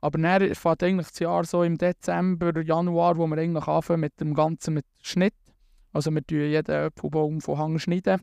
Aber 0.00 0.18
dann 0.18 0.54
fängt 0.54 0.82
eigentlich 0.84 1.08
das 1.08 1.18
Jahr 1.18 1.44
so 1.44 1.64
im 1.64 1.76
Dezember, 1.76 2.62
Januar, 2.62 3.16
wo 3.16 3.26
wir 3.26 3.38
eigentlich 3.38 3.66
anfangen 3.66 4.00
mit 4.00 4.20
dem 4.20 4.34
Ganzen 4.34 4.74
mit 4.74 4.86
Schnitt. 5.02 5.34
Also 5.98 6.12
wir 6.12 6.24
tun 6.24 6.38
jeden 6.38 6.70
Äpfelbaum 6.70 7.40
von 7.40 7.58
Hang 7.58 7.78
schneiden. 7.80 8.20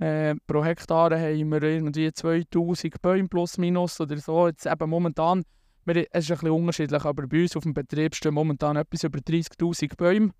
Äh, 0.00 0.34
pro 0.46 0.62
Hektar 0.62 1.18
haben 1.18 1.48
wir 1.50 1.62
irgendwie 1.62 2.12
2000 2.12 3.00
Bäume 3.00 3.26
plus 3.26 3.56
minus 3.56 3.98
oder 4.02 4.18
so. 4.18 4.48
Jetzt 4.48 4.66
eben 4.66 4.90
momentan, 4.90 5.44
wir, 5.86 6.06
es 6.10 6.24
ist 6.24 6.30
ein 6.32 6.34
bisschen 6.34 6.50
unterschiedlich, 6.50 7.02
aber 7.06 7.26
bei 7.26 7.40
uns 7.40 7.56
auf 7.56 7.62
dem 7.62 7.72
Betrieb 7.72 8.14
stehen 8.14 8.34
momentan 8.34 8.76
etwas 8.76 9.02
über 9.02 9.18
30'000 9.18 9.96
Bäume. 9.96 10.32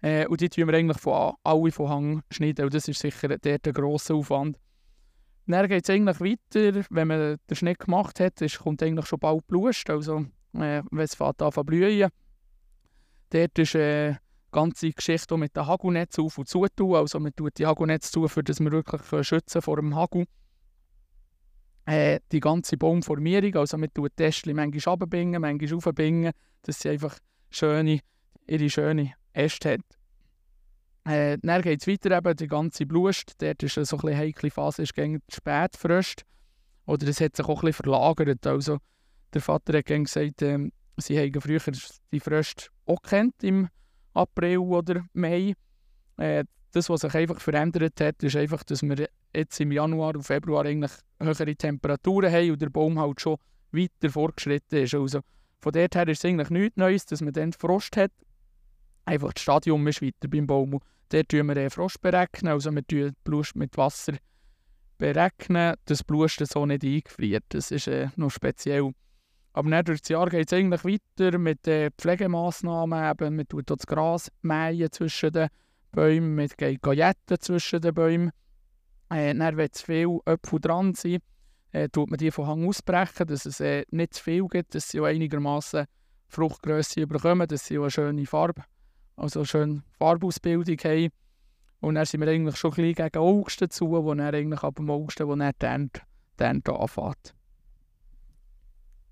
Äh, 0.00 0.28
und 0.28 0.40
die 0.40 0.48
tun 0.48 0.68
wir 0.68 0.74
eigentlich 0.74 0.98
von, 0.98 1.34
alle 1.42 1.72
von 1.72 1.88
Hang 1.88 2.22
schneiden 2.30 2.66
und 2.66 2.74
das 2.74 2.86
ist 2.86 3.00
sicher 3.00 3.26
dort 3.26 3.66
ein 3.66 3.72
grosser 3.72 4.14
Aufwand. 4.14 4.56
Dann 5.48 5.66
geht 5.66 5.82
es 5.82 5.90
eigentlich 5.90 6.20
weiter, 6.20 6.84
wenn 6.88 7.08
man 7.08 7.38
den 7.50 7.56
Schnitt 7.56 7.80
gemacht 7.80 8.20
hat, 8.20 8.40
ist, 8.42 8.60
kommt 8.60 8.80
eigentlich 8.80 9.06
schon 9.06 9.18
bald 9.18 9.42
die 9.50 9.54
Lust, 9.54 9.90
also 9.90 10.18
äh, 10.52 10.84
wenn 10.88 11.00
es 11.00 11.16
fängt 11.16 11.42
an 11.42 11.50
zu 11.50 11.64
blühen. 11.64 12.10
Dort 13.30 13.58
ist 13.58 13.74
äh, 13.74 14.14
ganze 14.56 14.90
Geschichte 14.90 15.36
mit 15.36 15.54
den 15.54 15.66
Hagelnetzen 15.66 16.24
auf 16.24 16.38
und 16.38 16.48
zu 16.48 16.66
tun. 16.74 16.96
Also 16.96 17.20
man 17.20 17.34
tut 17.34 17.58
die 17.58 17.66
Hagelnetze 17.66 18.10
zu, 18.10 18.26
für 18.26 18.42
dass 18.42 18.58
wir 18.58 18.72
wirklich 18.72 19.26
schützen 19.26 19.60
vor 19.60 19.76
dem 19.76 19.94
Hagel. 19.94 20.24
Äh, 21.84 22.20
die 22.32 22.40
ganze 22.40 22.76
Baumformierung, 22.76 23.54
also 23.56 23.76
man 23.76 23.92
tut 23.92 24.12
die 24.18 24.24
Ästchen 24.24 24.56
manchmal 24.56 24.94
runterbingen, 24.94 25.40
manchmal 25.40 25.72
raufbingen, 25.74 26.32
dass 26.62 26.80
sie 26.80 26.88
einfach 26.88 27.18
schöne, 27.50 28.00
ihre 28.46 28.70
schöne 28.70 29.12
Äste 29.34 29.74
hat. 29.74 31.12
Äh, 31.12 31.38
dann 31.42 31.62
geht 31.62 31.82
es 31.82 31.86
weiter, 31.86 32.16
eben 32.16 32.36
die 32.36 32.48
ganze 32.48 32.86
Blust. 32.86 33.34
Dort 33.38 33.62
ist 33.62 33.76
eine 33.76 33.84
so 33.84 33.98
ein 33.98 34.16
heikle 34.16 34.50
Phase, 34.50 34.82
ist 34.82 34.94
gegen 34.94 35.20
die 35.30 35.34
Spätfröste. 35.36 36.24
Oder 36.86 37.06
es 37.06 37.20
hat 37.20 37.36
sich 37.36 37.46
auch 37.46 37.62
ein 37.62 37.66
bisschen 37.66 37.84
verlagert. 37.84 38.44
Also 38.46 38.78
der 39.34 39.42
Vater 39.42 39.78
hat 39.78 39.86
gesagt, 39.86 40.42
ähm, 40.42 40.72
sie 40.96 41.18
haben 41.18 41.40
früher 41.40 41.60
die 42.10 42.20
Fröste 42.20 42.66
auch 42.86 43.02
kennt 43.02 43.44
im 43.44 43.68
April 44.16 44.58
oder 44.58 45.04
Mai. 45.12 45.54
Äh, 46.16 46.44
das, 46.72 46.90
was 46.90 47.00
sich 47.00 47.14
einfach 47.14 47.40
verändert 47.40 48.00
hat, 48.00 48.22
ist 48.22 48.36
einfach, 48.36 48.62
dass 48.64 48.82
wir 48.82 49.08
jetzt 49.34 49.60
im 49.60 49.72
Januar 49.72 50.14
und 50.14 50.24
Februar 50.24 50.64
eigentlich 50.64 50.92
höhere 51.20 51.56
Temperaturen 51.56 52.32
haben 52.32 52.50
und 52.50 52.60
der 52.60 52.70
Baum 52.70 52.98
halt 52.98 53.20
schon 53.20 53.36
weiter 53.72 54.10
fortgeschritten 54.10 54.82
ist. 54.82 54.94
Also 54.94 55.20
von 55.60 55.72
dort 55.72 55.94
her 55.94 56.08
ist 56.08 56.18
es 56.18 56.24
eigentlich 56.24 56.50
nichts 56.50 56.76
Neues, 56.76 57.06
dass 57.06 57.20
man 57.20 57.32
dann 57.32 57.52
Frost 57.52 57.96
hat. 57.96 58.12
Einfach 59.04 59.32
das 59.32 59.42
Stadium 59.42 59.86
ist 59.86 60.02
weiter 60.02 60.28
beim 60.28 60.46
Baum. 60.46 60.74
Und 60.74 60.82
dort 61.08 61.28
tun 61.28 61.46
wir 61.46 61.54
den 61.54 61.70
Frost 61.70 62.00
berechnen, 62.00 62.52
also 62.52 62.70
wir 62.72 62.86
tun 62.86 63.10
die 63.10 63.14
Blust 63.24 63.56
mit 63.56 63.76
Wasser 63.76 64.14
berechnen, 64.98 65.76
dass 65.84 65.98
die 65.98 66.04
Blust 66.04 66.44
so 66.46 66.66
nicht 66.66 66.84
eingefriert. 66.84 67.44
Das 67.50 67.70
ist 67.70 67.86
äh, 67.86 68.08
noch 68.16 68.30
speziell. 68.30 68.92
Aber 69.56 69.70
dann 69.70 69.86
durch 69.86 70.02
das 70.02 70.10
Jahr 70.10 70.28
geht 70.28 70.52
es 70.52 70.52
eigentlich 70.52 70.84
weiter 70.84 71.38
mit 71.38 71.64
den 71.64 71.90
Pflegemaßnahmen. 71.96 73.10
Eben, 73.10 73.36
man 73.36 73.48
tut 73.48 73.70
das 73.70 73.86
Gras 73.86 74.30
mähen 74.42 74.92
zwischen 74.92 75.32
den 75.32 75.48
Bäumen, 75.92 76.34
man 76.34 76.48
geht 76.58 76.82
Gajetten 76.82 77.40
zwischen 77.40 77.80
den 77.80 77.94
Bäumen. 77.94 78.32
Äh, 79.08 79.34
dann, 79.34 79.56
wenn 79.56 79.72
zu 79.72 79.86
viele 79.86 80.18
Äpfel 80.26 80.60
dran 80.60 80.94
sind, 80.94 81.22
äh, 81.72 81.88
tut 81.88 82.10
man 82.10 82.18
die 82.18 82.30
von 82.30 82.46
Hang 82.46 82.68
ausbrechen, 82.68 83.26
dass 83.28 83.46
es 83.46 83.60
äh, 83.60 83.86
nicht 83.90 84.12
zu 84.12 84.24
viel 84.24 84.46
gibt, 84.46 84.74
dass 84.74 84.90
sie 84.90 85.00
einigermaßen 85.00 85.86
Fruchtgröße 86.28 87.06
bekommen, 87.06 87.48
dass 87.48 87.64
sie 87.64 87.78
auch 87.78 87.84
eine 87.84 87.90
schöne 87.90 88.26
Farbe, 88.26 88.62
also 89.16 89.40
eine 89.40 89.46
schöne 89.46 89.82
Farbausbildung 89.98 90.76
haben. 90.84 91.08
Und 91.80 91.94
dann 91.94 92.04
sind 92.04 92.20
wir 92.20 92.28
eigentlich 92.28 92.56
schon 92.56 92.72
bisschen 92.72 92.94
gegen 92.94 93.16
August 93.16 93.62
dazu, 93.62 93.90
wo 93.90 94.12
dann 94.12 94.34
eigentlich 94.34 94.62
ab 94.62 94.74
dem 94.76 94.90
August, 94.90 95.18
wo 95.20 95.34
dann 95.34 95.52
die 95.62 95.64
Ernte, 95.64 96.02
die 96.38 96.42
Ernte 96.42 96.78
anfängt. 96.78 97.35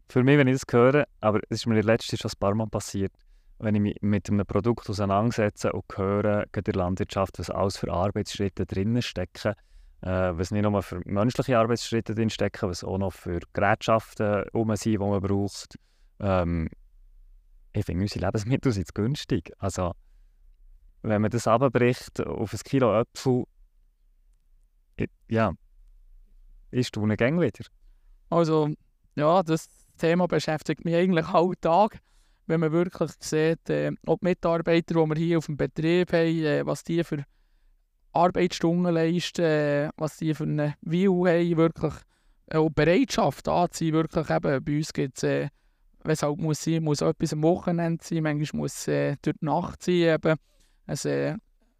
Für 0.08 0.22
mich, 0.22 0.38
wenn 0.38 0.48
ich 0.48 0.60
das 0.60 0.72
höre, 0.72 1.06
aber 1.20 1.40
es 1.48 1.60
ist 1.60 1.66
mir 1.66 1.80
letztes 1.80 2.20
schon 2.20 2.30
ein 2.30 2.38
paar 2.38 2.54
Mal 2.54 2.66
passiert, 2.66 3.12
wenn 3.58 3.74
ich 3.74 3.80
mich 3.80 3.96
mit 4.02 4.28
einem 4.28 4.46
Produkt 4.46 4.88
auseinandersetze 4.90 5.72
und 5.72 5.84
höre, 5.96 6.44
in 6.54 6.62
der 6.64 6.74
Landwirtschaft, 6.74 7.38
was 7.38 7.50
alles 7.50 7.78
für 7.78 7.92
Arbeitsschritte 7.92 8.66
drinnen 8.66 9.02
stecken, 9.02 9.54
äh, 10.02 10.32
was 10.36 10.50
nicht 10.50 10.62
nur 10.62 10.82
für 10.82 11.00
menschliche 11.04 11.58
Arbeitsschritte 11.58 12.14
drin 12.14 12.30
stecken, 12.30 12.68
was 12.68 12.84
auch 12.84 12.98
noch 12.98 13.12
für 13.12 13.40
Gerätschaften 13.52 14.44
um 14.52 14.74
sind, 14.76 14.92
die 14.92 14.98
man 14.98 15.20
braucht. 15.20 15.78
Ähm, 16.20 16.68
ich 17.72 17.84
finde, 17.84 18.02
unsere 18.02 18.26
Lebensmittel 18.26 18.72
sind 18.72 18.86
zu 18.86 18.92
günstig. 18.92 19.52
Also, 19.58 19.94
wenn 21.02 21.22
man 21.22 21.30
das 21.30 21.46
abbricht 21.46 22.20
auf 22.20 22.52
ein 22.52 22.58
Kilo 22.64 23.00
Äpfel, 23.00 23.44
ja, 25.28 25.52
ich 26.70 26.88
staune 26.88 27.16
gäng 27.16 27.40
wieder. 27.40 27.64
Also, 28.30 28.68
ja, 29.16 29.42
das 29.42 29.68
Thema 29.98 30.26
beschäftigt 30.26 30.84
mich 30.84 30.94
eigentlich 30.94 31.26
alle 31.28 31.58
Tag. 31.60 31.98
Wenn 32.46 32.60
man 32.60 32.72
wirklich 32.72 33.10
sieht, 33.20 33.70
äh, 33.70 33.92
ob 34.06 34.20
die 34.20 34.26
Mitarbeiter, 34.28 34.94
die 34.94 35.08
wir 35.08 35.16
hier 35.16 35.38
auf 35.38 35.46
dem 35.46 35.56
Betrieb 35.56 36.12
haben, 36.12 36.44
äh, 36.44 36.66
was 36.66 36.84
die 36.84 37.02
für 37.02 37.24
Arbeitsstunden 38.12 38.92
leisten, 38.94 39.44
äh, 39.44 39.90
was 39.96 40.18
die 40.18 40.34
für 40.34 40.44
einen 40.44 40.74
View 40.82 41.26
haben, 41.26 41.56
wirklich 41.56 41.94
äh, 42.46 42.68
Bereitschaft 42.74 43.48
anziehen, 43.48 43.94
wirklich 43.94 44.30
eben, 44.30 44.64
bei 44.64 44.76
uns 44.76 44.92
gibt 44.92 45.16
es, 45.16 45.22
äh, 45.22 45.48
wenn 46.02 46.12
es 46.12 46.22
halt 46.22 46.38
muss 46.38 46.62
sein, 46.62 46.84
muss 46.84 47.00
etwas 47.00 47.32
am 47.32 47.42
Wochenende 47.42 48.04
sein, 48.04 48.22
manchmal 48.22 48.60
muss 48.60 48.74
es 48.74 48.88
äh, 48.88 49.16
durch 49.22 49.36
die 49.40 49.44
Nacht 49.46 49.82
sein 49.82 49.94
eben. 49.94 50.36
Also, 50.86 51.08
äh, 51.08 51.36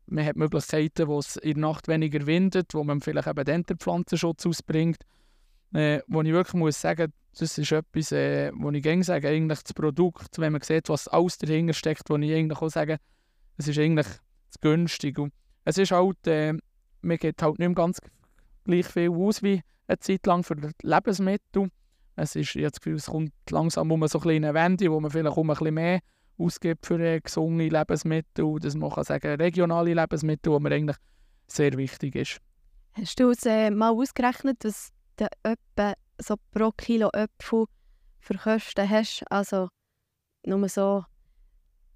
man 0.06 0.26
hat 0.26 0.36
Möglichkeiten, 0.36 1.08
wo 1.08 1.18
es 1.18 1.36
in 1.36 1.54
der 1.54 1.68
Nacht 1.68 1.88
weniger 1.88 2.26
windet, 2.26 2.74
wo 2.74 2.84
man 2.84 3.00
vielleicht 3.00 3.28
eben 3.28 3.44
den 3.44 3.64
Pflanzenschutz 3.78 4.46
ausbringt. 4.46 4.98
Äh, 5.74 6.00
wo 6.06 6.22
ich 6.22 6.32
wirklich 6.32 6.54
muss 6.54 6.80
sagen, 6.80 7.12
das 7.38 7.58
ist 7.58 7.72
etwas, 7.72 8.12
äh, 8.12 8.52
wo 8.54 8.70
ich 8.70 8.82
gerne 8.82 9.02
sage, 9.02 9.28
eigentlich 9.28 9.62
das 9.62 9.74
Produkt, 9.74 10.38
wenn 10.38 10.52
man 10.52 10.62
sieht, 10.62 10.88
was 10.88 11.08
alles 11.08 11.36
dahinter 11.38 11.74
steckt, 11.74 12.08
wo 12.08 12.16
ich 12.16 12.32
eigentlich 12.32 12.62
auch 12.62 12.68
sage, 12.68 12.98
es 13.56 13.68
ist 13.68 13.78
eigentlich 13.78 14.06
zu 14.50 14.60
günstig. 14.60 15.18
Und 15.18 15.32
es 15.64 15.76
ist 15.76 15.90
halt, 15.90 16.26
äh, 16.26 16.54
man 17.02 17.16
geht 17.16 17.42
halt 17.42 17.58
nicht 17.58 17.68
mehr 17.68 17.74
ganz 17.74 17.98
gleich 18.64 18.86
viel 18.86 19.10
aus 19.10 19.42
wie 19.42 19.62
eine 19.88 19.98
Zeit 19.98 20.24
lang 20.26 20.44
für 20.44 20.56
Lebensmittel. 20.82 21.68
Es 22.16 22.36
ist, 22.36 22.54
das 22.54 22.80
Gefühl, 22.80 22.94
es 22.94 23.06
kommt 23.06 23.32
langsam 23.50 23.90
um 23.90 24.06
so 24.06 24.18
eine 24.18 24.22
kleine 24.22 24.54
Wende, 24.54 24.90
wo 24.90 25.00
man 25.00 25.10
vielleicht 25.10 25.36
um 25.36 25.50
ein 25.50 25.56
bisschen 25.56 25.74
mehr 25.74 26.00
ausgibt 26.38 26.86
für 26.86 27.00
äh, 27.00 27.20
gesunde 27.20 27.68
Lebensmittel, 27.68 28.60
dass 28.60 28.76
man 28.76 28.90
kann 28.90 29.04
sagen 29.04 29.40
regionale 29.40 29.94
Lebensmittel, 29.94 30.52
die 30.52 30.62
mir 30.62 30.72
eigentlich 30.72 30.96
sehr 31.48 31.76
wichtig 31.76 32.14
ist. 32.14 32.38
Hast 32.92 33.18
du 33.18 33.30
es 33.30 33.44
äh, 33.44 33.70
mal 33.70 33.90
ausgerechnet, 33.90 34.58
was 34.62 34.93
du 35.16 35.26
etwa 35.42 35.94
so 36.18 36.36
pro 36.52 36.70
Kilo 36.72 37.10
Äpfel 37.12 37.66
für 38.20 38.38
Kosten 38.38 38.88
hast? 38.88 39.24
Also 39.30 39.68
nur 40.44 40.68
so, 40.68 41.04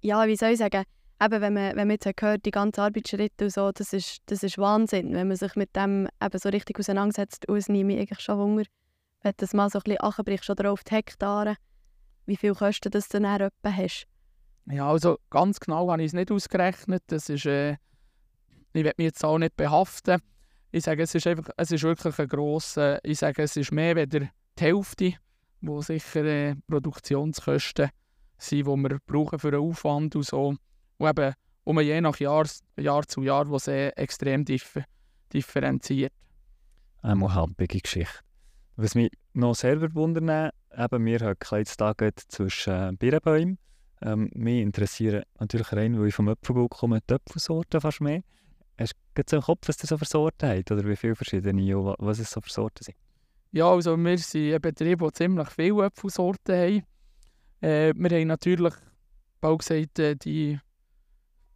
ja, 0.01 0.27
wie 0.27 0.35
soll 0.35 0.51
ich 0.51 0.59
sagen, 0.59 0.83
eben, 1.21 1.41
wenn 1.41 1.53
man, 1.53 1.75
wenn 1.75 1.87
man 1.87 1.97
jetzt 2.01 2.21
hört, 2.21 2.45
die 2.45 2.51
ganzen 2.51 2.81
Arbeitsschritte 2.81 3.45
und 3.45 3.53
so, 3.53 3.71
das 3.71 3.93
ist, 3.93 4.19
das 4.27 4.43
ist 4.43 4.57
Wahnsinn, 4.57 5.13
wenn 5.13 5.27
man 5.27 5.37
sich 5.37 5.55
mit 5.55 5.75
dem 5.75 6.07
eben 6.21 6.39
so 6.39 6.49
richtig 6.49 6.79
auseinandersetzt. 6.79 7.47
Und 7.47 7.57
es 7.57 7.69
eigentlich 7.99 8.19
schon 8.19 8.37
Hunger, 8.37 8.63
wenn 9.21 9.31
du 9.31 9.37
das 9.37 9.53
mal 9.53 9.69
so 9.69 9.79
ein 9.79 9.83
bisschen 9.83 10.01
anbrichst 10.01 10.49
oder 10.49 10.71
auf 10.71 10.83
die 10.83 10.95
Hektare, 10.95 11.55
wie 12.25 12.37
viel 12.37 12.55
Kosten 12.55 12.91
das 12.91 13.09
dann 13.09 13.25
etwa 13.25 13.71
hast. 13.71 14.07
Ja, 14.65 14.89
also 14.89 15.17
ganz 15.29 15.59
genau 15.59 15.91
habe 15.91 16.01
ich 16.01 16.07
es 16.07 16.13
nicht 16.13 16.31
ausgerechnet. 16.31 17.03
Das 17.07 17.29
ist, 17.29 17.45
äh, 17.45 17.73
ich 18.73 18.83
werde 18.83 18.95
mich 18.97 19.05
jetzt 19.05 19.25
auch 19.25 19.37
nicht 19.37 19.55
behaften. 19.55 20.21
Ich 20.71 20.83
sage, 20.83 21.03
es 21.03 21.15
ist, 21.15 21.25
einfach, 21.25 21.49
es 21.57 21.71
ist 21.71 21.83
wirklich 21.83 22.19
ein 22.19 22.27
grosser, 22.27 23.03
ich 23.03 23.17
sage, 23.17 23.41
es 23.41 23.57
ist 23.57 23.71
mehr 23.71 23.97
als 23.97 24.09
die 24.09 24.29
Hälfte, 24.59 25.13
wo 25.61 25.81
sicher 25.81 26.23
äh, 26.25 26.55
Produktionskosten 26.67 27.89
sind, 28.37 28.67
die 28.67 28.75
wir 28.75 28.99
brauchen 29.05 29.39
für 29.39 29.51
den 29.51 29.61
Aufwand 29.61 30.15
und 30.15 30.25
so. 30.25 30.55
Und 30.97 31.09
eben 31.09 31.33
um 31.63 31.79
je 31.79 32.01
nach 32.01 32.19
Jahr, 32.19 32.47
Jahr 32.77 33.07
zu 33.07 33.23
Jahr, 33.23 33.47
wo 33.49 33.57
sehr 33.57 33.97
extrem 33.97 34.45
differ 34.45 34.85
differenziert. 35.33 36.13
Eine 37.01 37.33
halbige 37.33 37.79
Geschichte. 37.79 38.19
Was 38.75 38.95
mich 38.95 39.11
noch 39.33 39.55
selber 39.55 39.93
wundern, 39.93 40.51
eben 40.75 41.05
wir 41.05 41.19
haben 41.19 41.65
da 41.77 41.93
zwischen 42.27 42.73
äh, 42.73 42.91
Birnbäumen. 42.97 43.57
Ähm, 44.01 44.29
mich 44.33 44.61
interessieren 44.61 45.23
natürlich 45.39 45.71
rein, 45.73 45.99
weil 45.99 46.07
ich 46.07 46.15
vom 46.15 46.29
Äpfelgut 46.29 46.71
komme, 46.71 47.01
die 47.07 47.13
Äpfelsorten 47.13 47.81
fast 47.81 48.01
mehr. 48.01 48.21
Hast 48.79 48.95
du 49.13 49.23
so 49.27 49.35
im 49.35 49.41
Kopf, 49.41 49.67
was 49.67 49.83
ihr 49.83 49.87
so 49.87 49.97
für 49.97 50.05
Sorten 50.05 50.49
habt? 50.49 50.71
Oder 50.71 50.85
wie 50.85 50.95
viele 50.95 51.13
verschiedene 51.13 51.75
was 51.99 52.19
es 52.19 52.31
so 52.31 52.39
für 52.39 52.49
Sorten 52.49 52.81
sind? 52.81 52.95
Ja, 53.51 53.69
also 53.69 53.97
wir 53.97 54.17
sind 54.17 54.53
ein 54.53 54.61
Betrieb, 54.61 54.99
der 54.99 55.13
ziemlich 55.13 55.49
viele 55.49 55.85
Äpfelsorten 55.87 56.55
haben. 56.55 56.83
Äh, 57.61 57.93
wir 57.93 58.17
haben 58.17 58.27
natürlich, 58.27 58.73
bald 59.41 59.59
gesagt, 59.59 59.99
äh, 59.99 60.15
die 60.15 60.57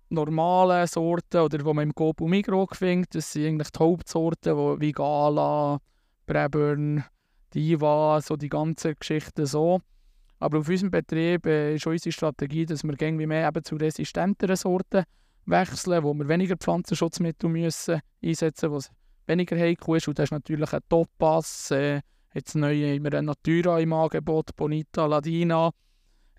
normalen 0.10 0.86
Sorten, 0.86 1.38
oder 1.38 1.58
die 1.60 1.64
man 1.64 1.84
im 1.84 1.96
Coop 1.96 2.20
und 2.20 2.32
Migros 2.32 2.78
findet. 2.78 3.16
Das 3.16 3.32
sind 3.32 3.46
eigentlich 3.46 3.72
die 3.72 3.80
Hauptsorten, 3.80 4.82
wie 4.82 4.92
Gala, 4.92 5.80
Brabern, 6.26 7.06
Diva, 7.54 8.20
so 8.22 8.36
die 8.36 8.50
ganzen 8.50 8.96
Geschichten 9.00 9.46
so. 9.46 9.80
Aber 10.40 10.60
auf 10.60 10.68
unserem 10.68 10.92
Betrieb 10.92 11.46
äh, 11.46 11.76
ist 11.76 11.88
unsere 11.88 12.12
Strategie, 12.12 12.66
dass 12.66 12.84
wir 12.84 13.00
irgendwie 13.00 13.28
mehr 13.28 13.48
eben 13.48 13.64
zu 13.64 13.78
resistenteren 13.78 14.58
Sorten 14.58 15.06
wechseln, 15.46 16.04
wo 16.04 16.14
wir 16.14 16.28
weniger 16.28 16.56
Pflanzenschutzmittel 16.58 17.50
müssen 17.50 18.02
einsetzen 18.24 18.72
müssen, 18.72 18.76
was 18.76 18.92
weniger 19.28 19.58
heikel 19.58 19.98
ist. 19.98 20.08
Und 20.08 20.20
das 20.20 20.26
ist 20.26 20.32
natürlich 20.32 20.74
ein 20.74 20.82
Top-Pass. 20.90 21.72
Äh, 21.72 22.02
jetzt 22.34 22.56
neu 22.56 22.76
haben 22.76 23.04
wir 23.04 23.14
eine 23.14 23.24
Natura 23.24 23.80
im 23.80 23.94
Angebot, 23.94 24.56
Bonita, 24.56 25.06
Ladina. 25.06 25.72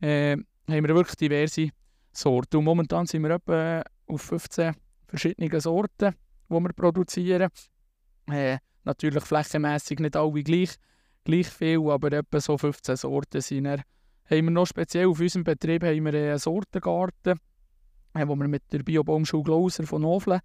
Äh, 0.01 0.37
haben 0.69 0.87
wir 0.87 0.95
wirklich 0.95 1.17
diverse 1.17 1.71
Sorten. 2.13 2.57
Und 2.59 2.65
momentan 2.65 3.07
sind 3.07 3.23
wir 3.23 3.31
etwa 3.31 3.83
auf 4.07 4.23
15 4.23 4.75
verschiedene 5.07 5.61
Sorten, 5.61 6.15
die 6.49 6.55
wir 6.55 6.73
produzieren. 6.73 7.51
Äh, 8.31 8.59
natürlich 8.85 9.25
flächenmässig 9.25 10.01
nicht 10.01 10.17
alle 10.17 10.43
gleich, 10.43 10.75
gleich 11.25 11.49
viel, 11.49 11.91
aber 11.91 12.13
etwa 12.13 12.41
so 12.41 12.57
15 12.57 12.97
Sorten 12.97 13.41
sind. 13.41 13.65
Dann 13.65 13.83
haben 14.31 14.45
wir 14.45 14.51
noch 14.51 14.67
speziell 14.67 15.07
auf 15.07 15.21
unserem 15.21 15.45
Betrieb 15.45 15.85
haben 15.85 16.05
wir 16.05 16.15
einen 16.15 16.39
Sortengarten 16.39 17.39
äh, 18.15 18.27
wo 18.27 18.37
wir 18.37 18.49
mit 18.49 18.63
der 18.73 18.83
Biobaumschule 18.83 19.45
Glauser 19.45 19.87
von 19.87 20.03
Novle 20.03 20.41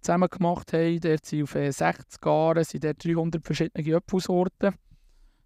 zusammen 0.00 0.28
gemacht 0.28 0.72
haben. 0.72 1.00
Dort 1.00 1.24
sind 1.24 1.44
auf 1.44 1.52
60 1.52 1.76
äh, 1.80 2.28
Jahren 2.28 2.64
sind 2.64 2.84
dort 2.84 3.04
300 3.04 3.44
verschiedene 3.44 3.96
Apfelsorten. 3.96 4.74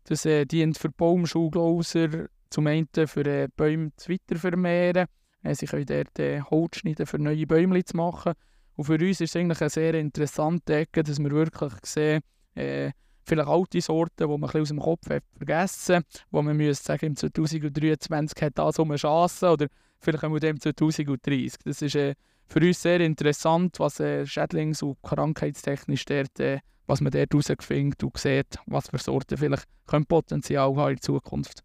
Das 0.05 0.25
äh, 0.25 0.45
dient 0.45 0.79
für 0.79 0.89
die 0.89 0.95
Baumschule 0.97 1.51
Glauser 1.51 2.27
zum 2.51 2.67
einen 2.67 2.89
für 3.07 3.27
äh, 3.27 3.49
Bäume 3.55 3.91
zu 3.97 4.13
weitervermehren. 4.13 5.07
Äh, 5.43 5.55
sie 5.55 5.67
können 5.67 5.87
dort 5.87 6.19
äh, 6.19 6.41
Holz 6.43 6.83
für 7.05 7.19
neue 7.19 7.47
Bäume 7.47 7.85
zu 7.85 7.97
machen. 7.97 8.33
Und 8.77 8.85
für 8.85 8.95
uns 8.95 9.21
ist 9.21 9.23
es 9.23 9.37
eigentlich 9.37 9.61
eine 9.61 9.71
sehr 9.71 9.95
interessante 9.95 10.77
Ecke, 10.77 11.03
dass 11.03 11.19
wir 11.19 11.31
wirklich 11.31 11.73
sehen, 11.85 12.23
äh, 12.55 12.93
vielleicht 13.25 13.49
alte 13.49 13.81
Sorten, 13.81 14.31
die 14.31 14.39
man 14.39 14.51
aus 14.51 14.69
dem 14.69 14.79
Kopf 14.79 15.11
hat 15.11 15.25
vergessen 15.37 16.05
wo 16.31 16.43
man 16.43 16.57
müsste 16.57 16.85
sagen, 16.85 17.07
im 17.07 17.17
2023 17.17 18.43
hat 18.43 18.59
das 18.59 18.79
um 18.79 18.91
eine 18.91 18.99
Chance 18.99 19.51
oder 19.51 19.67
vielleicht 20.01 20.25
auch 20.25 20.35
im 20.35 20.61
2030. 20.61 21.55
Das 21.65 21.83
ist 21.83 21.95
äh, 21.95 22.15
für 22.47 22.61
uns 22.61 22.81
sehr 22.81 23.01
interessant, 23.01 23.79
was 23.79 24.01
äh, 24.01 24.25
Schädlings- 24.25 24.83
und 24.83 25.01
krankheitstechnisch 25.03 26.05
dort, 26.05 26.39
äh, 26.41 26.61
was 26.87 27.01
man 27.01 27.13
dort 27.13 27.33
herausfindet 27.33 28.03
und 28.03 28.17
sieht, 28.17 28.59
was 28.67 28.89
für 28.89 28.99
Sorten 28.99 29.37
vielleicht 29.37 29.65
können 29.87 30.07
Potenzial 30.07 30.75
haben 30.77 30.93
in 30.93 31.01
Zukunft. 31.01 31.63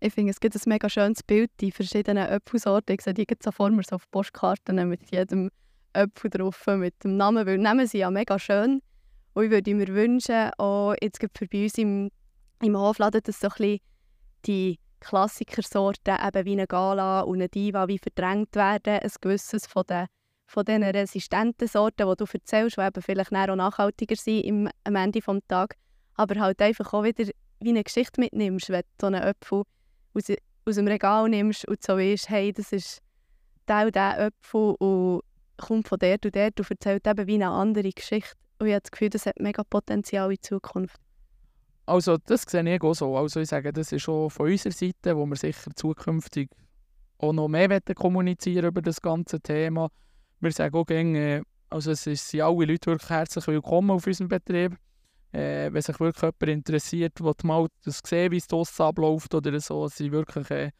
Ich 0.00 0.12
finde, 0.12 0.30
es 0.30 0.40
gibt 0.40 0.54
ein 0.54 0.60
mega 0.66 0.90
schönes 0.90 1.22
Bild, 1.22 1.50
die 1.60 1.72
verschiedenen 1.72 2.26
Äpfelsorten. 2.26 2.94
Ich 2.94 3.02
sehe 3.02 3.14
die 3.14 3.26
so 3.42 3.50
vor 3.50 3.70
mir 3.70 3.82
so 3.82 3.96
auf 3.96 4.10
Postkarten 4.10 4.88
mit 4.88 5.10
jedem 5.10 5.50
Äpfel 5.94 6.30
drauf, 6.30 6.66
mit 6.66 7.02
dem 7.02 7.16
Namen, 7.16 7.46
weil 7.46 7.58
Namen 7.58 7.86
sind 7.86 8.00
ja 8.00 8.10
mega 8.10 8.38
schön. 8.38 8.82
Und 9.32 9.44
ich 9.44 9.50
würde 9.50 9.74
mir 9.74 9.88
wünschen, 9.88 10.50
auch 10.58 10.94
jetzt 11.00 11.20
für 11.20 11.46
bei 11.46 11.64
uns 11.64 11.78
im, 11.78 12.10
im 12.62 12.76
Hofladen, 12.76 13.22
dass 13.22 13.40
so 13.40 13.48
ein 13.48 13.54
bisschen 13.56 13.80
die 14.46 14.78
Klassikersorten 15.00 16.16
eben 16.26 16.44
wie 16.44 16.52
eine 16.52 16.66
Gala 16.66 17.20
und 17.20 17.36
eine 17.36 17.48
Diva 17.48 17.88
wie 17.88 17.98
verdrängt 17.98 18.54
werden. 18.56 19.00
Ein 19.00 19.10
gewisses 19.20 19.66
von 19.66 19.84
den 19.88 20.06
von 20.46 20.64
diesen 20.64 20.84
resistenten 20.84 21.68
Sorten, 21.68 22.08
die 22.08 22.16
du 22.16 22.24
erzählst, 22.32 22.76
die 22.76 22.80
eben 22.80 23.02
vielleicht 23.02 23.32
auch 23.32 23.56
nachhaltiger 23.56 24.16
sind 24.16 24.44
im, 24.44 24.70
am 24.84 24.94
Ende 24.94 25.20
des 25.20 25.38
Tages, 25.48 25.76
aber 26.14 26.40
halt 26.40 26.62
einfach 26.62 26.92
auch 26.92 27.02
wieder 27.02 27.30
wie 27.60 27.70
eine 27.70 27.82
Geschichte 27.82 28.20
mitnimmst, 28.20 28.68
wenn 28.68 28.82
du 28.82 28.86
so 29.00 29.06
einen 29.08 29.22
Apfel 29.22 29.62
aus, 30.14 30.24
aus 30.64 30.76
dem 30.76 30.86
Regal 30.86 31.28
nimmst 31.28 31.66
und 31.66 31.82
so 31.82 31.96
weißt, 31.96 32.28
hey, 32.28 32.52
das 32.52 32.72
ist 32.72 33.00
der 33.66 33.86
und 33.86 33.94
der 33.96 34.26
Apfel 34.26 34.74
und 34.78 35.22
kommt 35.56 35.88
von 35.88 35.98
der 35.98 36.18
und 36.24 36.34
der 36.34 36.52
und 36.58 36.70
erzählt 36.70 37.06
eben 37.06 37.26
wie 37.26 37.34
eine 37.34 37.48
andere 37.48 37.90
Geschichte. 37.90 38.36
Und 38.58 38.68
ich 38.68 38.72
habe 38.72 38.82
das 38.82 38.90
Gefühl, 38.90 39.10
das 39.10 39.26
hat 39.26 39.40
mega 39.40 39.64
Potenzial 39.64 40.30
in 40.30 40.40
Zukunft. 40.40 41.00
Also 41.86 42.16
das 42.18 42.42
sehe 42.42 42.74
ich 42.74 42.82
auch 42.82 42.94
so. 42.94 43.16
Also 43.16 43.40
ich 43.40 43.48
sage, 43.48 43.72
das 43.72 43.92
ist 43.92 44.08
auch 44.08 44.28
von 44.28 44.50
unserer 44.50 44.72
Seite, 44.72 45.16
wo 45.16 45.24
wir 45.24 45.36
sicher 45.36 45.70
zukünftig 45.74 46.50
auch 47.18 47.32
noch 47.32 47.46
mehr 47.46 47.80
kommunizieren 47.94 48.66
über 48.66 48.82
das 48.82 49.00
ganze 49.00 49.40
Thema. 49.40 49.88
Wir 50.40 50.50
sagen 50.50 50.76
auch 50.76 50.84
gerne, 50.84 51.18
äh, 51.18 51.42
also 51.70 51.92
es 51.92 52.02
sind 52.02 52.40
alle 52.40 52.64
Leute 52.66 52.90
wirklich 52.90 53.08
herzlich 53.08 53.46
willkommen 53.46 53.92
auf 53.92 54.06
unserem 54.06 54.28
Betrieb. 54.28 54.76
Äh, 55.32 55.72
wenn 55.72 55.80
sich 55.80 55.98
wirklich 56.00 56.22
jemand 56.22 56.42
interessiert, 56.42 57.20
will 57.22 57.34
mal 57.44 57.68
das 57.84 58.00
sehen, 58.04 58.32
wie 58.32 58.38
es 58.38 58.48
draussen 58.48 58.82
abläuft 58.82 59.32
oder 59.34 59.58
so, 59.60 59.86
sie 59.86 60.10
wirklich 60.10 60.50
äh, 60.50 60.70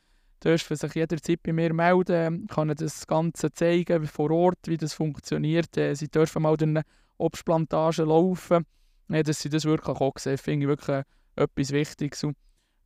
dürfen 0.43 0.77
sich 0.77 0.95
jederzeit 0.95 1.43
bei 1.43 1.53
mir 1.53 1.73
melden, 1.73 2.49
kann 2.49 2.75
das 2.77 3.07
Ganze 3.07 3.53
zeigen 3.53 4.07
vor 4.07 4.31
Ort, 4.33 4.59
wie 4.67 4.77
das 4.77 4.95
funktioniert. 4.95 5.77
Äh, 5.77 5.95
sie 5.95 6.09
dürfen 6.09 6.43
mal 6.43 6.57
durch 6.57 6.69
eine 6.69 6.83
Obstplantage 7.17 8.03
laufen 8.03 8.67
ja, 9.09 9.23
dass 9.23 9.41
sie 9.41 9.49
das 9.49 9.65
wirklich 9.65 9.97
auch 9.97 10.19
sehen, 10.19 10.39
finde 10.39 10.65
ich 10.65 10.69
wirklich 10.69 11.05
etwas 11.37 11.71
Wichtiges. 11.71 12.25
Und 12.25 12.37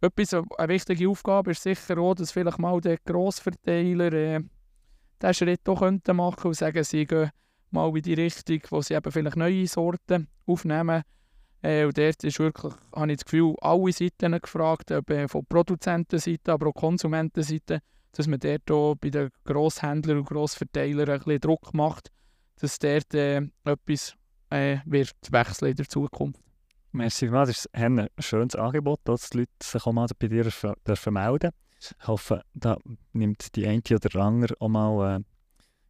etwas, 0.00 0.34
eine 0.34 0.68
wichtige 0.68 1.08
Aufgabe 1.08 1.52
ist 1.52 1.62
sicher 1.62 1.98
auch, 1.98 2.14
dass 2.14 2.32
vielleicht 2.32 2.58
mal 2.58 2.80
der 2.80 2.98
Grossverteiler 2.98 4.12
äh, 4.12 4.40
diesen 5.20 5.34
Schritt 5.34 5.68
auch 5.68 5.80
könnten 5.80 6.16
machen 6.16 6.48
und 6.48 6.54
sagen, 6.54 6.82
sie 6.84 7.06
gehen 7.06 7.30
mal 7.70 7.94
in 7.94 8.02
die 8.02 8.14
Richtung, 8.14 8.60
wo 8.70 8.82
sie 8.82 8.94
eben 8.94 9.12
vielleicht 9.12 9.36
neue 9.36 9.66
Sorten 9.66 10.28
aufnehmen. 10.46 11.02
Äh, 11.62 11.84
und 11.84 11.96
dort 11.96 12.24
ist 12.24 12.38
wirklich, 12.38 12.72
habe 12.94 13.12
ich 13.12 13.18
das 13.18 13.24
Gefühl, 13.24 13.54
alle 13.60 13.92
Seiten 13.92 14.40
gefragt, 14.40 14.90
ob 14.92 15.10
äh, 15.10 15.28
von 15.28 15.44
Produzentenseite, 15.46 16.52
aber 16.52 16.68
auch 16.68 16.74
Konsumentenseite, 16.74 17.80
dass 18.12 18.26
man 18.26 18.40
dort 18.40 18.70
auch 18.70 18.94
bei 18.94 19.10
den 19.10 19.30
Grosshändlern 19.44 20.18
und 20.18 20.24
Grossverteilern 20.28 21.10
ein 21.10 21.18
bisschen 21.18 21.40
Druck 21.40 21.74
macht, 21.74 22.10
dass 22.60 22.78
dort 22.78 23.14
äh, 23.14 23.42
etwas 23.64 24.16
äh, 24.50 24.78
wird 24.84 25.14
wechseln 25.30 25.70
in 25.70 25.76
der 25.76 25.88
Zukunft. 25.88 26.40
Merci 26.92 27.26
vielmals, 27.26 27.48
das 27.48 27.58
ist 27.58 27.74
ein 27.74 28.08
schönes 28.18 28.56
Angebot, 28.56 29.00
dass 29.04 29.30
die 29.30 29.38
Leute 29.38 29.52
sich 29.62 29.86
auch 29.86 29.92
mal 29.92 30.08
bei 30.18 30.26
dir 30.26 30.50
melden 31.10 31.50
Ich 31.78 32.08
hoffe, 32.08 32.42
da 32.54 32.76
nimmt 33.12 33.54
die 33.54 33.66
eine 33.66 33.80
oder 33.90 34.20
andere 34.20 34.54
auch 34.58 34.68
mal 34.68 35.18
äh, 35.18 35.22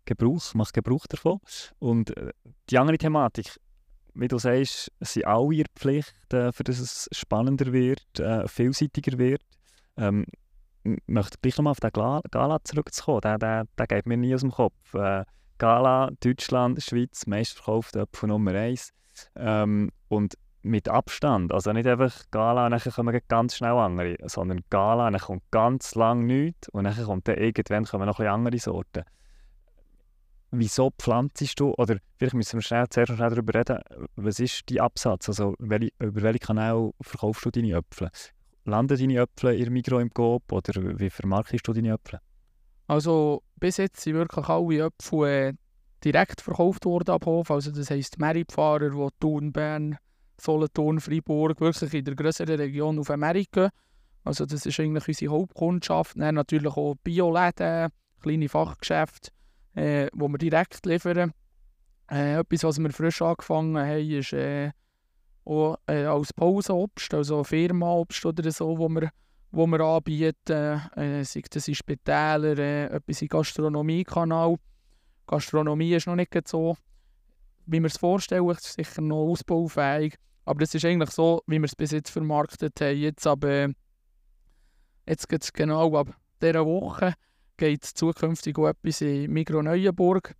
Gebrauch, 0.04 0.54
macht 0.54 0.74
Gebrauch 0.74 1.06
davon. 1.06 1.40
Und 1.78 2.16
äh, 2.16 2.32
die 2.68 2.78
andere 2.78 2.98
Thematik, 2.98 3.56
wie 4.14 4.28
du 4.28 4.38
sagst, 4.38 4.92
sind 5.00 5.24
alle 5.24 5.54
ihre 5.54 5.68
Pflicht, 5.74 6.34
äh, 6.34 6.52
für 6.52 6.64
dass 6.64 6.78
es 6.78 7.08
spannender 7.12 7.72
wird, 7.72 8.20
äh, 8.20 8.46
vielseitiger 8.46 9.16
wird. 9.18 9.42
Ähm, 9.96 10.26
ich 10.82 10.98
möchte 11.06 11.38
gleich 11.40 11.56
nochmal 11.56 11.72
auf 11.72 11.80
den 11.80 11.92
Gala 11.92 12.58
zurückzukommen. 12.64 13.20
Der, 13.22 13.38
der, 13.38 13.64
der 13.78 13.86
geht 13.86 14.06
mir 14.06 14.16
nie 14.16 14.34
aus 14.34 14.40
dem 14.40 14.50
Kopf. 14.50 14.94
Äh, 14.94 15.24
Gala, 15.60 16.10
Deutschland, 16.20 16.82
Schweiz, 16.82 17.26
meistverkaufte 17.26 18.00
Apfel 18.00 18.30
Nummer 18.30 18.52
1. 18.52 18.94
Ähm, 19.36 19.90
und 20.08 20.34
mit 20.62 20.88
Abstand. 20.88 21.52
Also 21.52 21.72
nicht 21.72 21.86
einfach 21.86 22.14
Gala 22.30 22.64
und 22.64 22.72
dann 22.72 22.80
kommen 22.80 23.20
ganz 23.28 23.56
schnell 23.56 23.72
andere, 23.72 24.16
sondern 24.24 24.62
Gala 24.70 25.08
und 25.08 25.12
dann 25.12 25.20
kommt 25.20 25.42
ganz 25.50 25.94
lang 25.94 26.24
nichts 26.24 26.70
und 26.70 26.84
dann 26.84 26.96
kommt 26.96 27.28
dann 27.28 27.36
irgendwann 27.36 27.84
kommen 27.84 28.06
noch 28.06 28.20
ein 28.20 28.26
andere 28.26 28.58
Sorten. 28.58 29.04
Wieso 30.50 30.92
pflanzest 30.98 31.60
du, 31.60 31.74
oder 31.74 31.98
vielleicht 32.18 32.34
müssen 32.34 32.56
wir 32.56 32.62
schnell, 32.62 32.88
zuerst 32.88 33.12
schnell 33.12 33.28
darüber 33.28 33.54
reden, 33.54 33.80
was 34.16 34.40
ist 34.40 34.62
dein 34.70 34.80
Absatz? 34.80 35.28
Also 35.28 35.54
welche, 35.58 35.90
über 35.98 36.22
welchen 36.22 36.40
Kanal 36.40 36.90
verkaufst 37.02 37.44
du 37.44 37.50
deine 37.50 37.74
Äpfel? 37.74 38.08
Landen 38.64 38.98
deine 38.98 39.20
Äpfel 39.20 39.54
in 39.54 39.70
Migros 39.74 40.00
im 40.00 40.10
Coop 40.10 40.50
oder 40.50 40.98
wie 40.98 41.10
vermarktest 41.10 41.68
du 41.68 41.74
deine 41.74 41.92
Äpfel? 41.92 42.18
Also 42.90 43.44
bis 43.60 43.76
jetzt 43.76 44.00
sind 44.00 44.14
wirklich 44.14 44.48
alle 44.48 44.86
Äpfel 44.86 45.24
äh, 45.28 45.52
direkt 46.02 46.40
verkauft 46.40 46.84
worden 46.86 47.10
ab 47.10 47.24
Hof. 47.24 47.48
Also 47.52 47.70
das 47.70 47.88
heisst 47.88 48.18
Merit-Fahrer, 48.18 48.90
die 48.90 49.08
Thun, 49.20 49.52
Bern, 49.52 49.96
Solothurn, 50.40 50.98
Freiburg, 50.98 51.60
wirklich 51.60 51.94
in 51.94 52.04
der 52.04 52.16
größeren 52.16 52.56
Region 52.56 52.98
auf 52.98 53.08
Amerika. 53.10 53.70
Also 54.24 54.44
das 54.44 54.66
ist 54.66 54.80
eigentlich 54.80 55.06
unsere 55.06 55.30
Hauptkundschaft. 55.30 56.18
Dann 56.18 56.34
natürlich 56.34 56.76
auch 56.76 56.96
Bioläden, 57.04 57.90
kleine 58.20 58.48
Fachgeschäfte, 58.48 59.30
äh, 59.76 60.08
wo 60.12 60.26
wir 60.26 60.38
direkt 60.38 60.84
liefern. 60.84 61.32
Äh, 62.10 62.40
etwas, 62.40 62.64
was 62.64 62.80
wir 62.80 62.90
frisch 62.90 63.22
angefangen 63.22 63.78
haben, 63.78 64.10
ist 64.10 64.32
äh, 64.32 64.72
auch 65.44 65.76
äh, 65.86 66.06
als 66.06 66.32
Pausenobst, 66.32 67.14
also 67.14 67.44
Firmaobst 67.44 68.26
oder 68.26 68.50
so, 68.50 68.76
wo 68.76 68.88
wir, 68.88 69.10
wo 69.50 69.66
wir 69.66 69.80
anbieten. 69.80 70.80
Äh, 70.96 71.24
sei 71.24 71.42
das 71.50 71.68
in 71.68 71.74
Spitälern, 71.74 72.58
äh, 72.58 72.86
etwas 72.86 73.22
im 73.22 73.28
Gastronomiekanal. 73.28 74.56
Gastronomie 75.26 75.94
ist 75.94 76.06
noch 76.06 76.16
nicht 76.16 76.48
so, 76.48 76.76
wie 77.66 77.80
wir 77.80 77.86
es 77.86 77.98
vorstellen, 77.98 78.48
ist 78.50 78.72
sicher 78.74 79.00
noch 79.00 79.30
ausbaufähig. 79.30 80.16
Aber 80.44 80.60
das 80.60 80.74
ist 80.74 80.84
eigentlich 80.84 81.10
so, 81.10 81.42
wie 81.46 81.58
wir 81.58 81.66
es 81.66 81.76
bis 81.76 81.92
jetzt 81.92 82.10
vermarktet 82.10 82.80
haben. 82.80 82.96
Jetzt 82.96 83.26
aber, 83.26 83.68
jetzt 85.06 85.28
geht 85.28 85.42
es 85.42 85.52
genau 85.52 85.96
ab 85.96 86.16
dieser 86.42 86.64
Woche 86.64 87.14
geht 87.60 87.84
es 87.84 87.94
zukünftig 87.94 88.58
auch 88.58 88.68
etwas 88.68 89.02
in 89.02 89.30
Migros 89.30 89.62
Neuenburg. 89.62 90.34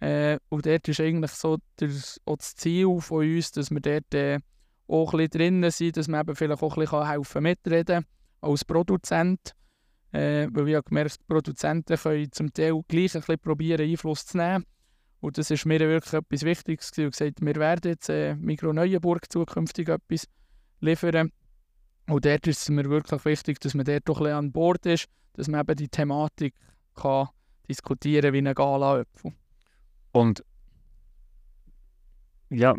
Äh, 0.00 0.38
und 0.48 0.64
dort 0.64 0.86
ist 0.86 1.00
eigentlich 1.00 1.32
so 1.32 1.58
der, 1.80 1.90
auch 2.24 2.36
das 2.36 2.54
Ziel 2.54 3.00
von 3.00 3.26
uns, 3.26 3.50
dass 3.50 3.72
wir 3.72 3.80
dort 3.80 4.14
äh, 4.14 4.38
auch 4.86 5.12
ein 5.12 5.18
bisschen 5.18 5.30
drinnen 5.30 5.70
sind, 5.72 5.96
dass 5.96 6.06
man 6.06 6.20
eben 6.20 6.36
vielleicht 6.36 6.62
auch 6.62 6.76
ein 6.76 6.80
bisschen 6.80 7.08
helfen 7.08 7.42
mitreden 7.42 8.06
als 8.40 8.64
Produzent. 8.64 9.54
Äh, 10.10 10.48
weil 10.52 10.68
ich 10.68 10.74
habe 10.74 10.84
gemerkt, 10.84 11.20
die 11.20 11.24
Produzenten 11.28 11.96
können 11.96 12.32
zum 12.32 12.52
Teil 12.52 12.80
gleich 12.88 13.14
ein 13.14 13.20
bisschen 13.20 13.38
probieren, 13.38 13.88
Einfluss 13.88 14.24
zu 14.26 14.38
nehmen. 14.38 14.64
Und 15.20 15.36
das 15.36 15.50
ist 15.50 15.66
mir 15.66 15.80
wirklich 15.80 16.14
etwas 16.14 16.42
Wichtiges. 16.44 16.92
Ich 16.92 16.98
habe 16.98 17.10
gesagt, 17.10 17.40
wir 17.40 17.56
werden 17.56 17.90
jetzt 17.90 18.08
äh, 18.08 18.34
Migros 18.36 18.74
Neuenburg 18.74 19.30
zukünftig 19.30 19.88
etwas 19.88 20.28
liefern. 20.80 21.32
Und 22.06 22.24
dort 22.24 22.46
ist 22.46 22.62
es 22.62 22.68
mir 22.70 22.88
wirklich 22.88 23.24
wichtig, 23.24 23.60
dass 23.60 23.74
man 23.74 23.84
dort 23.84 24.08
doch 24.08 24.18
ein 24.18 24.24
bisschen 24.24 24.38
an 24.38 24.52
Bord 24.52 24.86
ist, 24.86 25.06
dass 25.34 25.48
man 25.48 25.60
eben 25.60 25.76
die 25.76 25.88
Thematik 25.88 26.54
kann 26.94 27.28
diskutieren 27.68 28.32
wie 28.32 28.38
eine 28.38 28.54
Gala-Öpfel. 28.54 29.32
Und 30.12 30.42
ja, 32.50 32.74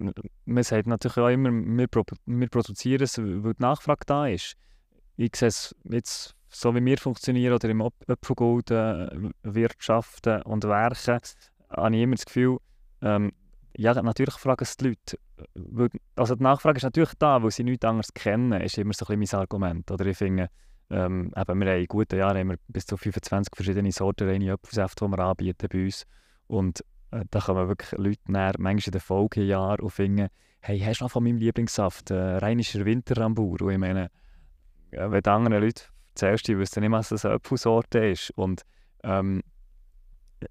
man 0.46 0.64
sagt 0.64 0.88
natürlich 0.88 1.18
auch 1.18 1.28
immer, 1.28 1.52
wir, 1.52 1.88
wir 2.26 2.50
produzieren 2.50 3.04
es, 3.04 3.20
weil 3.20 3.54
die 3.54 3.62
Nachfrage 3.62 4.06
da 4.08 4.28
ist. 4.28 4.56
Ich 5.22 5.36
sehe 5.36 5.50
es 5.50 5.76
jetzt, 5.84 6.34
so 6.48 6.74
wie 6.74 6.86
wir 6.86 6.98
funktionieren 6.98 7.54
oder 7.54 7.68
im 7.68 7.84
Öpfelgold 8.08 8.72
äh, 8.72 9.10
wirtschaften 9.44 10.42
und 10.44 10.64
werken, 10.64 11.20
habe 11.70 11.96
ich 11.96 12.02
immer 12.02 12.16
das 12.16 12.26
Gefühl, 12.26 12.60
ähm, 13.02 13.34
ja, 13.76 14.02
natürlich 14.02 14.36
fragen 14.36 14.64
es 14.64 14.78
die 14.78 14.88
Leute. 14.88 15.20
Also 16.16 16.36
die 16.36 16.44
Nachfrage 16.44 16.78
ist 16.78 16.84
natürlich 16.84 17.12
da, 17.20 17.44
weil 17.44 17.52
sie 17.52 17.66
nichts 17.66 17.84
anderes 17.84 18.14
kennen, 18.14 18.62
ist 18.62 18.78
immer 18.78 18.94
so 18.94 19.06
ein 19.08 19.20
bisschen 19.20 19.38
mein 19.38 19.42
Argument. 19.42 19.92
Oder 19.92 20.06
ich 20.06 20.18
finde, 20.18 20.50
ähm, 20.90 21.34
eben, 21.36 21.60
wir 21.60 21.70
haben 21.70 21.82
in 21.82 21.88
guten 21.88 22.18
Jahren 22.18 22.38
haben 22.38 22.50
wir 22.52 22.58
bis 22.70 22.86
zu 22.86 22.96
25 22.96 23.54
verschiedene 23.54 23.92
Sorten 23.92 24.30
reine 24.30 24.54
Apfelsäfte, 24.54 25.04
die 25.04 25.12
wir 25.12 25.20
anbieten 25.20 25.68
bei 25.70 25.84
uns. 25.84 26.06
Und 26.48 26.80
äh, 27.12 27.26
da 27.30 27.42
kommen 27.42 27.68
wirklich 27.68 27.92
Leute 28.00 28.32
näher, 28.32 28.54
manchmal 28.58 28.88
in 28.88 28.92
den 28.94 29.02
Folgejahren 29.02 29.82
und 29.82 29.90
finden, 29.90 30.30
hey, 30.62 30.80
hast 30.80 31.02
du 31.02 31.04
noch 31.04 31.12
von 31.12 31.26
meinem 31.26 31.40
Lieblingssaft, 31.40 32.10
äh, 32.10 32.38
rheinischer 32.38 32.86
Winterrambur? 32.86 33.62
Und 33.62 33.72
ich 33.72 33.78
meine, 33.78 34.10
wenn 34.92 35.22
die 35.22 35.30
anderen 35.30 35.64
Leute 35.64 35.84
erzählst, 36.10 36.48
die 36.48 36.58
wissen 36.58 36.82
nicht, 36.82 36.92
was 36.92 37.10
das 37.10 37.26
eine 37.26 37.36
Apfelsorte 37.36 38.00
ist. 38.00 38.32
Und 38.32 38.64
ähm, 39.04 39.42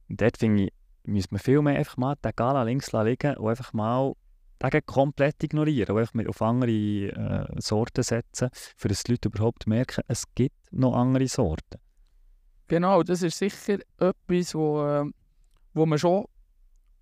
dort 0.08 0.38
finde 0.38 0.64
ich, 0.64 0.72
müsste 1.04 1.34
man 1.34 1.40
viel 1.40 1.62
mehr 1.62 1.78
einfach 1.78 1.96
mal 1.96 2.16
den 2.16 2.32
Gala 2.34 2.62
links 2.62 2.92
liegen 2.92 3.36
und 3.36 3.48
einfach 3.48 3.72
mal 3.72 4.14
den 4.62 4.86
komplett 4.86 5.42
ignorieren 5.42 5.94
und 5.94 6.00
einfach 6.00 6.28
auf 6.28 6.42
andere 6.42 6.70
äh, 6.70 7.60
Sorten 7.60 8.02
setzen, 8.02 8.50
für 8.76 8.88
dass 8.88 9.04
die 9.04 9.12
Leute 9.12 9.28
überhaupt 9.28 9.66
merken, 9.66 10.02
es 10.08 10.24
gibt 10.34 10.56
noch 10.72 10.94
andere 10.94 11.28
Sorten. 11.28 11.78
Genau, 12.66 13.02
das 13.02 13.22
ist 13.22 13.38
sicher 13.38 13.78
etwas, 13.98 14.54
wo, 14.54 14.84
äh, 14.84 15.04
wo 15.74 15.86
man 15.86 15.98
schon, 15.98 16.26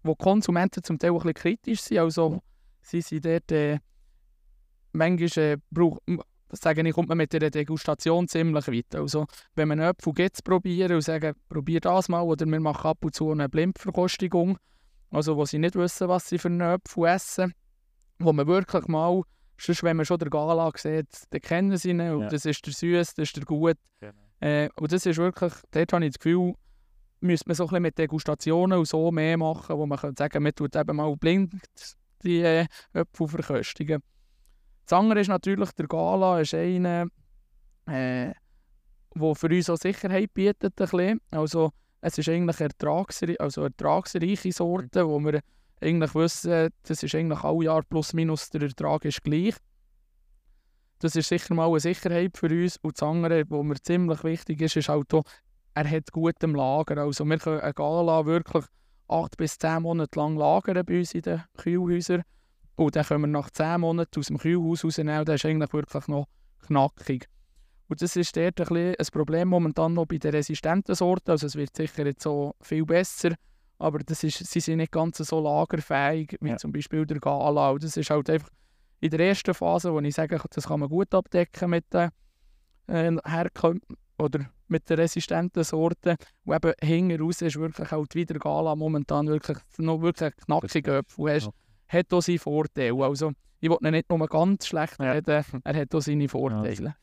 wo 0.02 0.14
Konsumenten 0.14 0.82
zum 0.82 0.98
Teil 0.98 1.10
ein 1.10 1.16
bisschen 1.16 1.34
kritisch 1.34 1.80
sind. 1.80 1.98
Also 1.98 2.40
sie 2.82 3.00
sind 3.00 3.24
dort 3.24 3.50
äh, 3.50 3.78
manchmal 4.92 5.44
äh, 5.44 5.56
braucht, 6.48 6.62
sage 6.62 6.86
ich, 6.86 6.94
kommt 6.94 7.08
man 7.08 7.18
mit 7.18 7.32
der 7.32 7.50
Degustation 7.50 8.28
ziemlich 8.28 8.68
weit. 8.68 8.94
Also, 8.94 9.26
wenn 9.54 9.68
man 9.68 9.80
einen 9.80 9.90
Apfel 9.90 10.12
gibt, 10.12 10.42
probieren 10.44 10.92
und 10.92 11.02
sagen, 11.02 11.34
probier 11.48 11.80
das 11.80 12.08
mal, 12.08 12.22
oder 12.22 12.46
wir 12.46 12.60
machen 12.60 12.88
ab 12.88 13.04
und 13.04 13.14
zu 13.14 13.30
eine 13.30 13.48
Blindverkostung, 13.48 14.58
also 15.10 15.36
wo 15.36 15.44
sie 15.44 15.58
nicht 15.58 15.76
wissen, 15.76 16.08
was 16.08 16.28
sie 16.28 16.38
für 16.38 16.48
einen 16.48 16.62
Apfel 16.62 17.06
essen, 17.06 17.52
wo 18.18 18.32
man 18.32 18.46
wirklich 18.46 18.86
mal, 18.88 19.22
sonst 19.58 19.82
wenn 19.82 19.96
man 19.96 20.06
schon 20.06 20.18
der 20.18 20.30
Gala 20.30 20.70
sieht, 20.76 21.08
dann 21.30 21.40
kennen 21.40 21.76
sie 21.76 21.90
ihn, 21.90 22.00
und 22.00 22.22
ja. 22.22 22.28
das 22.28 22.44
ist 22.44 22.64
der 22.66 22.72
Süß, 22.72 23.14
das 23.14 23.28
ist 23.28 23.36
der 23.36 23.44
Gut. 23.44 23.76
Genau. 24.00 24.12
Äh, 24.40 24.68
und 24.76 24.92
das 24.92 25.06
ist 25.06 25.16
wirklich, 25.16 25.52
dort 25.70 25.92
habe 25.92 26.04
ich 26.04 26.12
das 26.12 26.18
Gefühl, 26.18 26.54
müsste 27.20 27.48
man 27.48 27.54
so 27.54 27.64
ein 27.64 27.68
bisschen 27.68 27.82
mit 27.82 27.98
Degustationen 27.98 28.78
und 28.78 28.86
so 28.86 29.10
mehr 29.10 29.36
machen, 29.36 29.76
wo 29.76 29.86
man 29.86 29.98
kann 29.98 30.14
sagen, 30.16 30.42
man 30.42 30.54
tut 30.54 30.76
eben 30.76 30.96
mal 30.96 31.14
blind 31.16 31.54
die 32.22 32.40
äh, 32.40 32.66
Äpfel 32.92 33.28
verköstigen. 33.28 34.02
Das 34.86 34.98
andere 34.98 35.20
ist 35.20 35.28
natürlich, 35.28 35.72
der 35.72 35.88
Gala 35.88 36.40
ist 36.40 36.54
einer, 36.54 37.08
äh, 37.86 38.32
der 39.14 39.34
für 39.34 39.48
uns 39.48 39.68
auch 39.68 39.76
Sicherheit 39.76 40.32
bietet. 40.32 40.80
Also, 41.32 41.72
es 42.00 42.18
ist 42.18 42.28
eigentlich 42.28 42.60
ertragsreiche, 42.60 43.40
also 43.40 43.64
ertragsreiche 43.64 44.52
Sorte, 44.52 45.08
wo 45.08 45.18
wir 45.18 45.40
eigentlich 45.80 46.14
wissen, 46.14 46.70
das 46.82 47.02
ist 47.02 47.14
eigentlich 47.14 47.42
alle 47.42 47.64
Jahr 47.64 47.82
plus 47.82 48.12
minus 48.12 48.48
der 48.50 48.62
Ertrag 48.62 49.04
ist 49.04 49.24
gleich. 49.24 49.56
Das 51.00 51.16
ist 51.16 51.28
sicher 51.28 51.54
mal 51.54 51.68
eine 51.68 51.80
Sicherheit 51.80 52.38
für 52.38 52.48
uns. 52.48 52.76
Und 52.78 52.96
das 52.96 53.02
andere, 53.02 53.44
was 53.48 53.64
mir 53.64 53.82
ziemlich 53.82 54.22
wichtig 54.22 54.60
ist, 54.62 54.76
ist 54.76 54.88
halt 54.88 55.12
auch, 55.12 55.24
er 55.74 55.90
hat 55.90 56.12
gut 56.12 56.42
im 56.42 56.54
Lager. 56.54 56.98
Also 56.98 57.24
wir 57.24 57.38
können 57.38 57.60
eine 57.60 57.74
Gala 57.74 58.24
wirklich 58.24 58.64
acht 59.08 59.36
bis 59.36 59.58
zehn 59.58 59.82
Monate 59.82 60.18
lang 60.18 60.36
lagern 60.36 60.86
bei 60.86 60.98
uns 60.98 61.12
in 61.12 61.22
den 61.22 61.42
Kühlhäusern. 61.56 62.22
Und 62.76 62.94
dann 62.94 63.04
können 63.04 63.22
wir 63.22 63.28
nach 63.28 63.50
10 63.50 63.80
Monaten 63.80 64.20
aus 64.20 64.26
dem 64.26 64.38
Kühlhaus 64.38 64.84
rausnehmen. 64.84 65.24
Der 65.24 65.34
ist 65.34 65.44
eigentlich 65.44 65.72
wirklich 65.72 66.08
noch 66.08 66.28
knackig. 66.66 67.26
Und 67.88 68.02
das 68.02 68.16
ist 68.16 68.36
dort 68.36 68.60
ein, 68.60 68.66
bisschen 68.66 68.94
ein 68.98 69.06
Problem 69.12 69.48
momentan 69.48 69.94
noch 69.94 70.06
bei 70.06 70.18
den 70.18 70.32
resistenten 70.32 70.94
Sorten. 70.94 71.30
Also 71.30 71.46
es 71.46 71.56
wird 71.56 71.74
sicher 71.74 72.04
jetzt 72.04 72.22
so 72.22 72.54
viel 72.60 72.84
besser, 72.84 73.34
aber 73.78 74.00
das 74.00 74.24
ist, 74.24 74.44
sie 74.46 74.60
sind 74.60 74.78
nicht 74.78 74.92
ganz 74.92 75.18
so 75.18 75.40
lagerfähig 75.40 76.36
wie 76.40 76.50
ja. 76.50 76.56
zum 76.56 76.72
Beispiel 76.72 77.06
der 77.06 77.20
Gala. 77.20 77.70
Und 77.70 77.82
das 77.82 77.96
ist 77.96 78.10
halt 78.10 78.28
einfach 78.28 78.50
in 79.00 79.10
der 79.10 79.20
ersten 79.20 79.54
Phase, 79.54 79.92
wo 79.92 80.00
ich 80.00 80.14
sage, 80.14 80.40
das 80.50 80.66
kann 80.66 80.80
man 80.80 80.88
gut 80.88 81.14
abdecken 81.14 81.70
mit 81.70 81.84
den 81.92 82.10
äh, 82.88 83.16
oder 84.18 84.50
mit 84.68 84.90
den 84.90 84.98
resistenten 84.98 85.62
Sorten. 85.62 86.16
Und 86.44 86.54
eben 86.54 86.72
hinten 86.82 87.22
raus 87.22 87.40
ist 87.40 87.56
wirklich 87.56 87.90
halt 87.90 88.14
wieder 88.14 88.38
Gala 88.38 88.74
momentan 88.74 89.28
wirklich 89.28 89.58
noch 89.78 90.02
wirklich 90.02 90.34
knackige 90.36 90.98
Äpfel. 90.98 91.36
Okay 91.36 91.50
hat 91.88 92.12
auch 92.12 92.22
seine 92.22 92.38
Vorteile. 92.38 93.04
Also, 93.04 93.32
ich 93.60 93.70
ihn 93.70 93.90
nicht 93.90 94.10
nur 94.10 94.26
ganz 94.28 94.66
schlecht 94.66 95.00
ja. 95.00 95.12
reden, 95.12 95.62
er 95.64 95.74
hat 95.74 95.94
auch 95.94 96.00
seine 96.00 96.28
Vorteile. 96.28 96.84
Ja. 96.84 96.96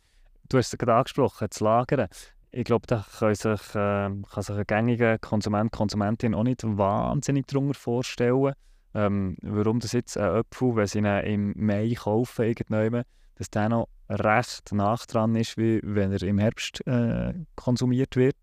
Du 0.49 0.57
hast 0.57 0.73
es 0.73 0.77
gerade 0.77 0.95
angesprochen, 0.95 1.47
das 1.49 1.59
Lagern. 1.59 2.07
Ich 2.51 2.65
glaube, 2.65 2.85
da 2.85 3.03
kann 3.17 3.33
sich, 3.33 3.75
äh, 3.75 4.09
kann 4.09 4.43
sich 4.43 4.55
ein 4.55 4.63
gängiger 4.67 5.17
Konsument, 5.17 5.71
Konsumentin 5.71 6.35
auch 6.35 6.43
nicht 6.43 6.61
wahnsinnig 6.63 7.47
darunter 7.47 7.73
vorstellen, 7.73 8.53
ähm, 8.93 9.37
warum 9.41 9.79
das 9.79 9.93
jetzt 9.93 10.17
ein 10.17 10.29
Apfel, 10.29 10.75
wenn 10.75 10.85
sie 10.85 10.99
ihn 10.99 11.05
im 11.05 11.53
Mai 11.55 11.95
kaufen, 11.97 12.45
irgendwann, 12.45 13.05
dass 13.35 13.49
der 13.49 13.69
noch 13.69 13.87
recht 14.07 14.71
nach 14.71 15.05
dran 15.07 15.35
ist, 15.35 15.57
wie 15.57 15.79
wenn 15.83 16.11
er 16.11 16.21
im 16.21 16.37
Herbst 16.37 16.85
äh, 16.85 17.33
konsumiert 17.55 18.15
wird. 18.15 18.35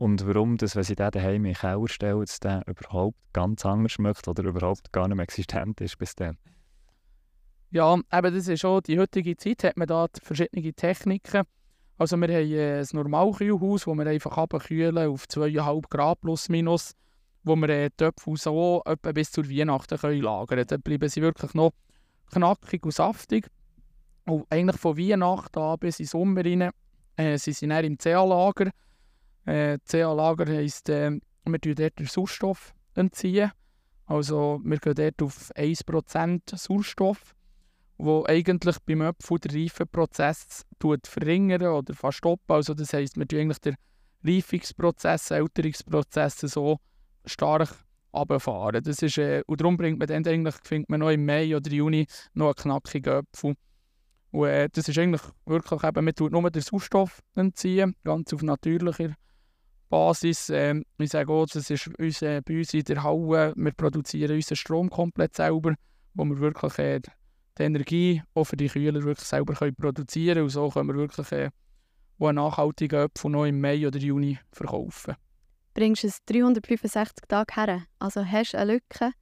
Und 0.00 0.26
warum, 0.26 0.56
das, 0.56 0.76
wenn 0.76 0.82
sie 0.82 0.94
den 0.96 1.10
daheim 1.10 1.44
in 1.44 1.52
den 1.52 1.54
Keller 1.54 1.86
stellen, 1.86 2.24
der 2.42 2.62
überhaupt 2.66 3.18
ganz 3.34 3.66
anders 3.66 3.92
schmeckt 3.92 4.26
oder 4.28 4.44
überhaupt 4.44 4.94
gar 4.94 5.06
nicht 5.06 5.16
mehr 5.18 5.24
existent 5.24 5.78
ist 5.82 5.98
bis 5.98 6.14
dann. 6.14 6.38
Ja, 7.70 7.94
eben 7.94 8.34
das 8.34 8.48
ist 8.48 8.60
schon, 8.60 8.80
die 8.84 8.98
heutige 8.98 9.36
Zeit 9.36 9.62
hat 9.62 9.76
man 9.76 9.86
da 9.86 10.06
verschiedene 10.22 10.72
Techniken. 10.72 11.42
Also 11.98 12.16
wir 12.16 12.28
haben 12.28 12.50
äh, 12.50 12.78
ein 12.78 12.86
Normalkühlhaus, 12.92 13.86
wo 13.86 13.94
wir 13.94 14.06
einfach 14.06 14.38
abkühlen 14.38 15.06
auf 15.06 15.26
2,5 15.26 15.90
Grad 15.90 16.22
plus 16.22 16.48
minus, 16.48 16.92
wo 17.44 17.54
wir 17.56 17.68
äh, 17.68 17.90
die 17.90 17.96
Töpfe 17.98 18.34
so 18.38 18.80
etwa 18.86 19.12
bis 19.12 19.30
zur 19.30 19.50
Weihnachten 19.50 19.98
können 19.98 20.22
lagern. 20.22 20.66
Dann 20.66 20.80
bleiben 20.80 21.10
sie 21.10 21.20
wirklich 21.20 21.52
noch 21.52 21.72
knackig 22.32 22.86
und 22.86 22.94
saftig. 22.94 23.48
Und 24.24 24.46
eigentlich 24.48 24.80
von 24.80 24.96
Weihnachten 24.96 25.58
an 25.58 25.78
bis 25.78 26.00
in 26.00 26.06
Sommer 26.06 26.42
rein 26.42 26.70
äh, 27.16 27.36
sie 27.36 27.52
sind 27.52 27.68
dann 27.68 27.84
im 27.84 27.98
CA-Lager. 27.98 28.70
Äh, 29.46 29.78
CA-Lager 29.86 30.46
heisst, 30.46 30.88
äh, 30.88 31.10
wir 31.44 31.60
tun 31.60 31.74
dort 31.74 31.98
den 31.98 32.06
Sauerstoff 32.06 32.74
entziehen. 32.94 33.50
Also 34.06 34.60
wir 34.64 34.78
gehen 34.78 34.94
dort 34.94 35.22
auf 35.22 35.50
1% 35.54 36.56
Sauerstoff, 36.56 37.34
wo 37.96 38.24
eigentlich 38.26 38.78
beim 38.80 39.02
Apfel 39.02 39.38
den 39.38 39.62
Reifenprozess 39.62 40.64
verringern 41.04 41.62
oder 41.62 41.94
fast 41.94 42.18
stoppen. 42.18 42.52
Also 42.52 42.74
das 42.74 42.92
heisst, 42.92 43.16
wir 43.16 43.26
tun 43.26 43.40
eigentlich 43.40 43.60
den 43.60 43.76
Reifungsprozess, 44.24 45.30
Älterungsprozess 45.30 46.40
so 46.40 46.78
stark 47.24 47.74
runterfahren. 48.12 48.82
Das 48.82 49.02
ist, 49.02 49.18
äh, 49.18 49.42
und 49.46 49.60
darum 49.60 49.76
bringt 49.76 49.98
man 49.98 50.08
dann 50.08 50.26
eigentlich, 50.26 50.56
findet 50.64 50.90
man 50.90 51.00
noch 51.00 51.10
im 51.10 51.24
Mai 51.24 51.56
oder 51.56 51.70
Juni 51.70 52.06
noch 52.34 52.46
einen 52.46 52.54
knackigen 52.54 53.12
Apfel. 53.14 53.54
Und 54.32 54.46
äh, 54.46 54.68
das 54.72 54.88
ist 54.88 54.98
eigentlich 54.98 55.22
wirklich 55.46 55.82
eben, 55.82 56.04
man 56.04 56.14
tut 56.14 56.32
nur 56.32 56.50
den 56.50 56.62
Sauerstoff 56.62 57.20
entziehen, 57.34 57.96
ganz 58.04 58.32
auf 58.32 58.42
natürlicher 58.42 59.14
Basis. 59.90 60.48
Ähm, 60.48 60.84
ich 60.98 61.10
sage 61.10 61.30
auch, 61.30 61.46
das 61.46 61.68
ist 61.68 61.88
uns, 61.98 62.22
äh, 62.22 62.40
bei 62.42 62.58
uns 62.58 62.72
in 62.72 62.84
der 62.84 63.02
Halle, 63.02 63.52
wir 63.54 63.72
produzieren 63.72 64.36
unseren 64.36 64.56
Strom 64.56 64.88
komplett 64.88 65.36
selber, 65.36 65.74
wo 66.14 66.24
wir 66.24 66.38
wirklich 66.38 66.78
äh, 66.78 67.00
die 67.58 67.62
Energie 67.62 68.22
auch 68.34 68.44
für 68.44 68.56
die 68.56 68.68
Kühler 68.68 69.02
wirklich 69.02 69.28
selber 69.28 69.54
können 69.54 69.74
produzieren 69.74 70.34
können. 70.34 70.44
Und 70.44 70.50
so 70.50 70.70
können 70.70 70.88
wir 70.88 70.94
wirklich 70.94 71.30
äh, 71.32 71.50
einen 72.20 72.36
nachhaltigen 72.36 73.00
Apfel 73.00 73.30
noch 73.30 73.44
im 73.44 73.60
Mai 73.60 73.86
oder 73.86 73.98
Juni 73.98 74.38
verkaufen. 74.52 75.16
Bringst 75.74 76.04
du 76.04 76.06
es 76.06 76.24
365 76.24 77.26
Tage 77.28 77.54
her? 77.54 77.82
Also 77.98 78.24
hast 78.24 78.54
du 78.54 78.58
eine 78.58 78.74
Lücke? 78.74 79.12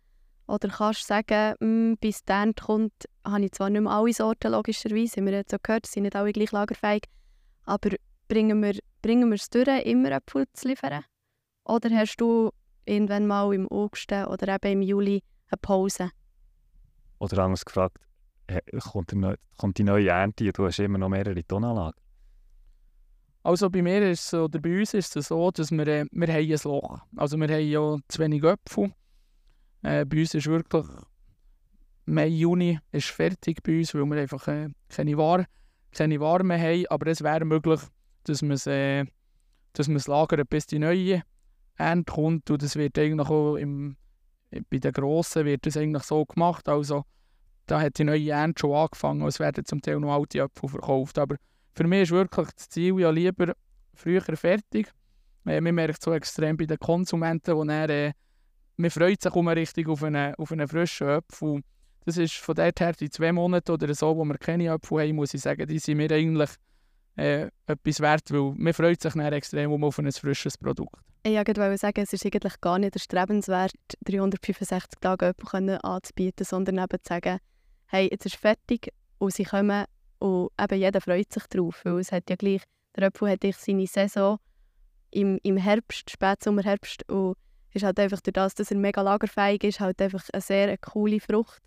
Oder 0.46 0.68
kannst 0.68 1.02
du 1.02 1.07
sagen, 1.07 1.54
hm, 1.61 1.96
bis 2.00 2.24
dann 2.24 2.54
kommt, 2.54 2.92
habe 3.24 3.44
ich 3.44 3.52
zwar 3.52 3.68
nicht 3.68 3.83
mehr 3.83 3.92
alle 3.92 4.12
Sorten, 4.14 4.52
logischerweise, 4.52 5.16
haben 5.16 5.26
wir 5.26 5.35
jetzt 5.35 5.54
auch 5.54 5.62
gehört, 5.62 5.87
sind 5.87 6.04
nicht 6.04 6.16
alle 6.16 6.33
gleich 6.33 6.52
lagerfähig, 6.52 7.02
aber 7.64 7.90
bringen 8.29 8.62
wir, 8.62 8.79
bringen 9.03 9.29
wir 9.29 9.37
es 9.37 9.51
durch, 9.51 9.67
immer 9.85 10.12
Äpfel 10.12 10.47
zu 10.53 10.69
liefern? 10.69 11.05
Oder 11.64 11.91
hast 11.91 12.17
du 12.17 12.51
irgendwann 12.85 13.27
mal 13.27 13.53
im 13.55 13.69
August 13.69 14.12
oder 14.12 14.55
eben 14.55 14.73
im 14.73 14.83
Juli 14.83 15.23
eine 15.51 15.59
Pause? 15.61 16.11
Oder 17.19 17.45
anders 17.45 17.64
gefragt, 17.64 17.99
kommt, 18.91 19.12
die, 19.12 19.35
kommt 19.57 19.79
die 19.79 19.85
neue 19.85 20.09
Ernte 20.09 20.45
und 20.45 20.59
du 20.59 20.67
hast 20.67 20.79
immer 20.79 20.99
noch 20.99 21.09
mehrere 21.09 21.43
Tonanlagen? 21.45 22.01
Also 23.43 23.71
bei 23.71 23.83
mir 23.83 24.11
ist 24.11 24.27
es, 24.27 24.35
oder 24.35 24.59
bei 24.61 24.79
uns 24.79 24.95
ist 24.95 25.17
es 25.17 25.29
so, 25.29 25.51
dass 25.51 25.71
wir, 25.71 25.87
äh, 25.87 26.05
wir 26.11 26.29
haben 26.29 26.53
ein 26.53 26.59
Loch. 26.64 27.01
Also 27.17 27.37
wir 27.38 27.49
haben 27.49 27.69
ja 27.69 27.97
zu 28.09 28.19
wenig 28.19 28.43
Äpfel 28.43 28.93
äh, 29.83 30.05
bei 30.05 30.21
uns 30.21 30.35
ist 30.35 30.47
wirklich 30.47 30.87
Mai, 32.07 32.27
Juni 32.27 32.79
ist 32.91 33.09
fertig 33.09 33.62
bei 33.62 33.79
uns, 33.79 33.95
weil 33.95 34.05
wir 34.07 34.21
einfach 34.21 34.49
äh, 34.49 34.71
keine, 34.88 35.17
Ware, 35.19 35.45
keine 35.93 36.19
Ware 36.21 36.43
mehr 36.43 36.59
haben. 36.59 36.87
Aber 36.88 37.07
es 37.09 37.23
wäre 37.23 37.45
möglich, 37.45 37.81
dass 38.24 38.42
man 38.42 38.52
es 38.52 38.66
äh, 38.66 39.04
lagern, 39.76 40.46
bis 40.48 40.66
die 40.66 40.78
neue 40.78 41.22
Ernte 41.76 42.12
kommt. 42.12 42.50
Und 42.50 42.62
das 42.62 42.76
wird 42.76 42.98
eigentlich 42.98 43.28
auch 43.28 43.57
im, 43.57 43.96
bei 44.70 44.78
den 44.78 44.92
Grossen 44.92 45.44
wird 45.44 45.66
das 45.66 45.76
eigentlich 45.76 46.02
so 46.02 46.24
gemacht. 46.24 46.68
Also 46.68 47.04
da 47.66 47.81
hat 47.81 47.98
die 47.98 48.04
neue 48.04 48.31
Ernte 48.31 48.61
schon 48.61 48.74
angefangen. 48.74 49.26
Es 49.26 49.38
werden 49.38 49.64
zum 49.64 49.81
Teil 49.81 50.00
noch 50.00 50.14
alte 50.14 50.40
Äpfel 50.40 50.68
verkauft. 50.68 51.18
Aber 51.18 51.37
für 51.74 51.85
mich 51.85 52.02
ist 52.02 52.11
wirklich 52.11 52.48
das 52.52 52.68
Ziel 52.68 52.98
ja 52.98 53.11
lieber 53.11 53.54
früher 53.94 54.22
fertig. 54.22 54.92
Äh, 55.46 55.61
man 55.61 55.74
merkt 55.74 56.02
so 56.02 56.12
extrem 56.12 56.57
bei 56.57 56.66
den 56.66 56.78
Konsumenten, 56.78 57.61
die 57.61 57.66
dann, 57.66 57.90
äh, 57.90 58.12
man 58.76 58.90
freut 58.90 59.22
sich 59.22 59.35
immer 59.35 59.57
richtig 59.57 59.88
auf 59.88 60.02
einen, 60.02 60.35
auf 60.35 60.52
einen 60.52 60.68
frischen 60.68 61.09
Apfel. 61.09 61.62
Das 62.04 62.16
ist 62.16 62.37
von 62.37 62.54
dort 62.54 62.81
her 62.81 62.92
die 62.92 63.11
zwei 63.11 63.33
Monate 63.33 63.72
oder 63.72 63.94
so, 63.94 64.16
wo 64.16 64.24
wir 64.24 64.38
keine 64.38 64.72
Apfel 64.72 65.00
haben, 65.00 65.16
muss 65.16 65.35
ich 65.35 65.42
sagen, 65.42 65.66
die 65.66 65.78
sind 65.78 65.98
mir 65.98 66.11
eigentlich 66.11 66.50
äh, 67.18 67.50
etwas 67.66 68.00
wert, 68.00 68.31
weil 68.31 68.54
man 68.57 68.72
freut 68.72 69.00
sich 69.00 69.12
dann 69.12 69.33
extrem 69.33 69.85
auf 69.85 69.98
ein 69.98 70.11
frisches 70.12 70.57
Produkt. 70.57 71.02
Ich 71.24 71.35
wollte 71.35 71.76
sagen, 71.76 72.00
es 72.00 72.12
ist 72.12 72.24
eigentlich 72.24 72.61
gar 72.61 72.78
nicht 72.78 72.94
erstrebenswert, 72.94 73.72
365 74.04 75.00
Tage 75.00 75.26
Apfel 75.26 75.78
anzubieten, 75.83 76.44
sondern 76.44 76.78
eben 76.78 77.02
zu 77.02 77.09
sagen, 77.09 77.38
hey, 77.87 78.09
jetzt 78.11 78.26
ist 78.26 78.37
fertig 78.37 78.92
und 79.18 79.33
sie 79.33 79.44
kommen 79.44 79.85
und 80.20 80.50
eben 80.61 80.78
jeder 80.78 81.00
freut 81.00 81.33
sich 81.33 81.44
drauf, 81.48 81.81
weil 81.85 81.98
es 81.98 82.12
hat 82.12 82.31
ja 82.31 82.37
gleich, 82.37 82.62
der 82.96 83.09
Apfel 83.09 83.31
hat 83.31 83.40
seine 83.54 83.87
Saison 83.87 84.38
im, 85.11 85.38
im 85.42 85.57
Herbst, 85.57 86.11
Spätsommer, 86.11 86.62
Herbst 86.62 87.09
und 87.11 87.37
ist 87.72 87.85
halt 87.85 87.98
einfach 87.98 88.20
durch 88.20 88.33
das, 88.33 88.54
dass 88.54 88.70
er 88.70 88.76
mega 88.76 89.02
lagerfähig 89.02 89.64
ist, 89.64 89.81
halt 89.81 90.00
einfach 90.00 90.24
eine 90.33 90.40
sehr 90.40 90.78
coole 90.78 91.20
Frucht. 91.20 91.61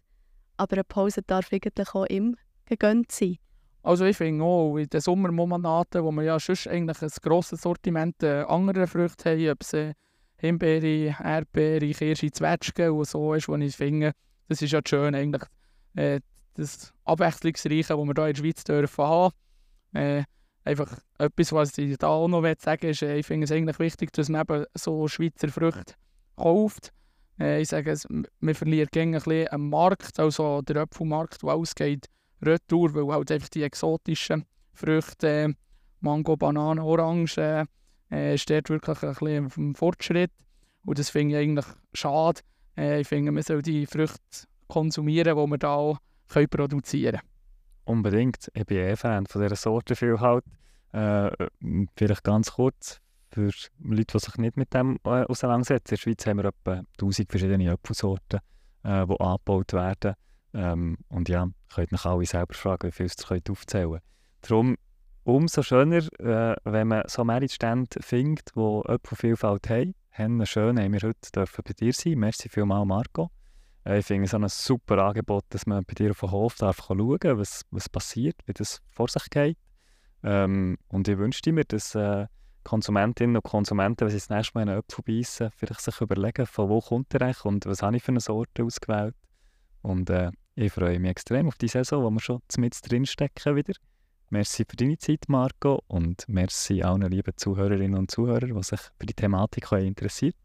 Aber 0.58 0.74
eine 0.74 0.84
Pause 0.84 1.22
darf 1.22 1.52
eigentlich 1.52 1.94
auch 1.94 2.06
ihm 2.08 2.38
gegönnt 2.66 3.12
sein. 3.12 3.38
Also 3.84 4.06
ich 4.06 4.18
finde 4.18 4.44
auch, 4.44 4.78
in 4.78 4.88
den 4.88 5.02
Sommermonaten, 5.02 6.04
wo 6.04 6.12
wir 6.12 6.24
ja 6.24 6.40
sonst 6.40 6.68
eigentlich 6.68 7.02
ein 7.02 7.10
grosses 7.22 7.62
Sortiment 7.62 8.22
äh, 8.22 8.44
anderer 8.44 8.86
Früchte 8.86 9.32
haben, 9.32 9.50
ob 9.50 9.62
es 9.62 9.74
äh, 9.74 9.94
Himbeere, 10.38 11.16
Erdbeere, 11.24 11.92
Kirsche, 11.92 12.32
Zwetschgen 12.32 12.92
und 12.92 13.08
so 13.08 13.34
ist, 13.34 13.48
wo 13.48 13.56
ich 13.56 13.76
finde, 13.76 14.14
das 14.48 14.62
ist 14.62 14.72
ja 14.72 14.82
schön 14.88 15.16
eigentlich, 15.16 15.44
äh, 15.96 16.20
das 16.56 16.94
Abwechslungsreiche, 17.06 17.96
das 17.96 17.98
wir 17.98 18.04
hier 18.04 18.10
in 18.10 18.34
der 18.34 18.36
Schweiz 18.36 18.64
dürfen 18.64 19.06
haben. 19.06 19.34
Äh, 19.94 20.24
einfach 20.64 21.00
etwas, 21.18 21.52
was 21.52 21.78
ich 21.78 21.98
da 21.98 22.08
auch 22.08 22.28
noch 22.28 22.44
sagen 22.60 22.88
ist, 22.88 23.02
äh, 23.02 23.18
ich 23.18 23.26
finde 23.26 23.46
es 23.46 23.52
eigentlich 23.52 23.80
wichtig, 23.80 24.14
dass 24.14 24.30
man 24.30 24.42
eben 24.42 24.66
so 24.76 25.08
Schweizer 25.08 25.50
Früchte 25.50 25.96
kauft. 26.36 26.92
Ich 27.38 27.70
sage, 27.70 27.98
man 28.40 28.54
verliert 28.54 28.92
gerne 28.92 29.18
ein 29.18 29.24
bisschen 29.24 29.48
am 29.52 29.70
Markt, 29.70 30.20
also 30.20 30.62
der 30.62 30.84
Apfelmarkt, 30.84 31.42
der 31.42 31.54
ausgeht, 31.54 32.06
retour, 32.42 32.94
weil 32.94 33.14
halt 33.14 33.32
einfach 33.32 33.50
die 33.50 33.64
exotischen 33.64 34.46
Früchte, 34.74 35.56
Mango, 36.00 36.36
Banane, 36.36 36.84
Orange, 36.84 37.66
äh, 38.10 38.38
steht 38.38 38.70
wirklich 38.70 39.04
ein 39.04 39.14
bisschen 39.14 39.74
auf 39.74 39.78
Fortschritt. 39.78 40.32
Und 40.86 41.00
das 41.00 41.10
finde 41.10 41.36
ich 41.36 41.42
eigentlich 41.42 41.66
schade. 41.94 42.42
Äh, 42.78 43.02
ich 43.02 43.08
finde, 43.08 43.32
man 43.32 43.44
soll 43.44 43.62
die 43.62 43.86
Früchte 43.86 44.48
konsumieren, 44.68 45.38
die 45.38 45.52
wir 45.52 45.58
da 45.58 45.76
auch 45.76 45.98
produzieren 46.50 47.20
können. 47.20 47.28
Unbedingt. 47.86 48.50
Ich 48.54 48.66
bin 48.66 48.78
eh 48.78 48.96
Fan 48.96 49.26
von 49.26 49.42
dieser 49.42 49.56
Sortenvielfalt. 49.56 50.44
Äh, 50.94 51.30
vielleicht 51.96 52.24
ganz 52.24 52.52
kurz, 52.52 53.00
für 53.34 53.50
Leute, 53.80 54.06
die 54.14 54.20
sich 54.20 54.38
nicht 54.38 54.58
mit 54.58 54.74
dem 54.74 54.98
äh, 55.06 55.24
auseinandersetzen. 55.24 55.94
In 55.94 55.96
der 55.96 56.02
Schweiz 56.02 56.26
haben 56.26 56.38
wir 56.38 56.46
etwa 56.46 56.84
1000 57.00 57.30
verschiedene 57.30 57.72
Apfelsorten, 57.72 58.40
äh, 58.84 59.06
die 59.08 59.20
angebaut 59.20 59.74
werden. 59.74 60.16
Ähm, 60.54 60.98
und 61.10 61.30
ja, 61.30 61.48
könnt 61.74 61.94
euch 61.94 62.06
alle 62.06 62.26
selber 62.26 62.54
fragen, 62.54 62.88
wie 62.88 62.92
viel 62.92 63.08
ihr 63.08 63.52
aufzählen 63.52 63.92
könnt. 63.92 64.04
Darum 64.42 64.78
umso 65.24 65.62
schöner, 65.62 66.08
äh, 66.20 66.56
wenn 66.64 66.88
man 66.88 67.04
so 67.08 67.24
Meritstände 67.24 68.02
findet, 68.02 68.56
die 68.56 68.82
Apfelvielfalt 68.86 69.70
haben. 69.70 69.96
Henne 70.10 70.46
schön, 70.46 70.80
haben 70.80 70.94
wir 70.94 71.02
heute 71.02 71.32
dürfen 71.34 71.64
bei 71.66 71.74
dir 71.74 71.94
sein. 71.94 72.20
Merci 72.20 72.50
vielmals, 72.50 72.88
Marco. 72.88 73.32
Äh, 73.86 74.00
ich 74.00 74.06
finde 74.06 74.26
es 74.26 74.34
ein 74.34 74.48
super 74.50 74.98
Angebot, 74.98 75.46
dass 75.50 75.66
man 75.66 75.86
bei 75.86 75.94
dir 75.94 76.12
auf 76.12 76.20
dem 76.20 76.32
Hof 76.32 76.56
darf 76.56 76.86
schauen 76.88 77.18
darf, 77.20 77.38
was, 77.38 77.64
was 77.72 77.90
passiert, 77.90 78.36
wie 78.46 78.54
das 78.54 78.82
vor 78.90 79.08
sich 79.08 79.30
geht. 79.30 79.58
Ähm, 80.24 80.78
und 80.90 81.08
ich 81.08 81.18
wünschte 81.18 81.52
mir, 81.52 81.66
dass 81.66 81.96
äh, 81.96 82.28
Konsumentinnen 82.64 83.38
und 83.38 83.44
Konsumenten, 83.44 84.02
wenn 84.02 84.10
sie 84.10 84.18
das 84.18 84.30
nächste 84.30 84.54
Mal 84.56 84.62
einen 84.62 84.78
Apfel 84.78 85.04
beißen, 85.04 85.52
vielleicht 85.52 85.82
sich 85.82 86.00
überlegen, 86.00 86.46
von 86.46 86.70
wo 86.70 86.80
kommt 86.80 87.12
der 87.14 87.24
eigentlich 87.24 87.44
und 87.46 87.66
was 87.66 87.82
habe 87.82 87.98
ich 87.98 88.04
für 88.04 88.12
eine 88.12 88.20
Sorte 88.20 88.64
ausgewählt. 88.64 89.16
Und 89.82 90.10
äh, 90.12 90.30
ich 90.56 90.72
freue 90.72 91.00
mich 91.00 91.12
extrem 91.12 91.48
auf 91.48 91.58
die 91.58 91.68
Saison, 91.68 92.04
wo 92.04 92.10
wir 92.10 92.20
schon 92.20 92.42
mit 92.58 92.78
drin 92.90 93.06
stecken 93.06 93.56
wieder. 93.56 93.74
Merci 94.30 94.66
für 94.68 94.78
deine 94.78 94.98
Zeit, 94.98 95.26
Marco, 95.28 95.84
und 95.88 96.24
merci 96.28 96.84
allen 96.84 97.10
lieben 97.10 97.34
Zuhörerinnen 97.36 98.00
und 98.00 98.12
Zuhörern, 98.12 98.56
die 98.56 98.64
sich 98.64 98.80
für 98.98 99.06
die 99.06 99.14
Thematik 99.14 99.72
interessiert. 99.74 100.38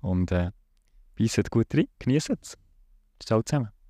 Und 0.00 0.32
äh, 0.32 0.50
beißt 1.16 1.50
gut 1.50 1.74
rein, 1.74 1.86
genießt 2.00 2.30
es. 2.30 2.58
Ciao 3.20 3.42
zusammen. 3.42 3.81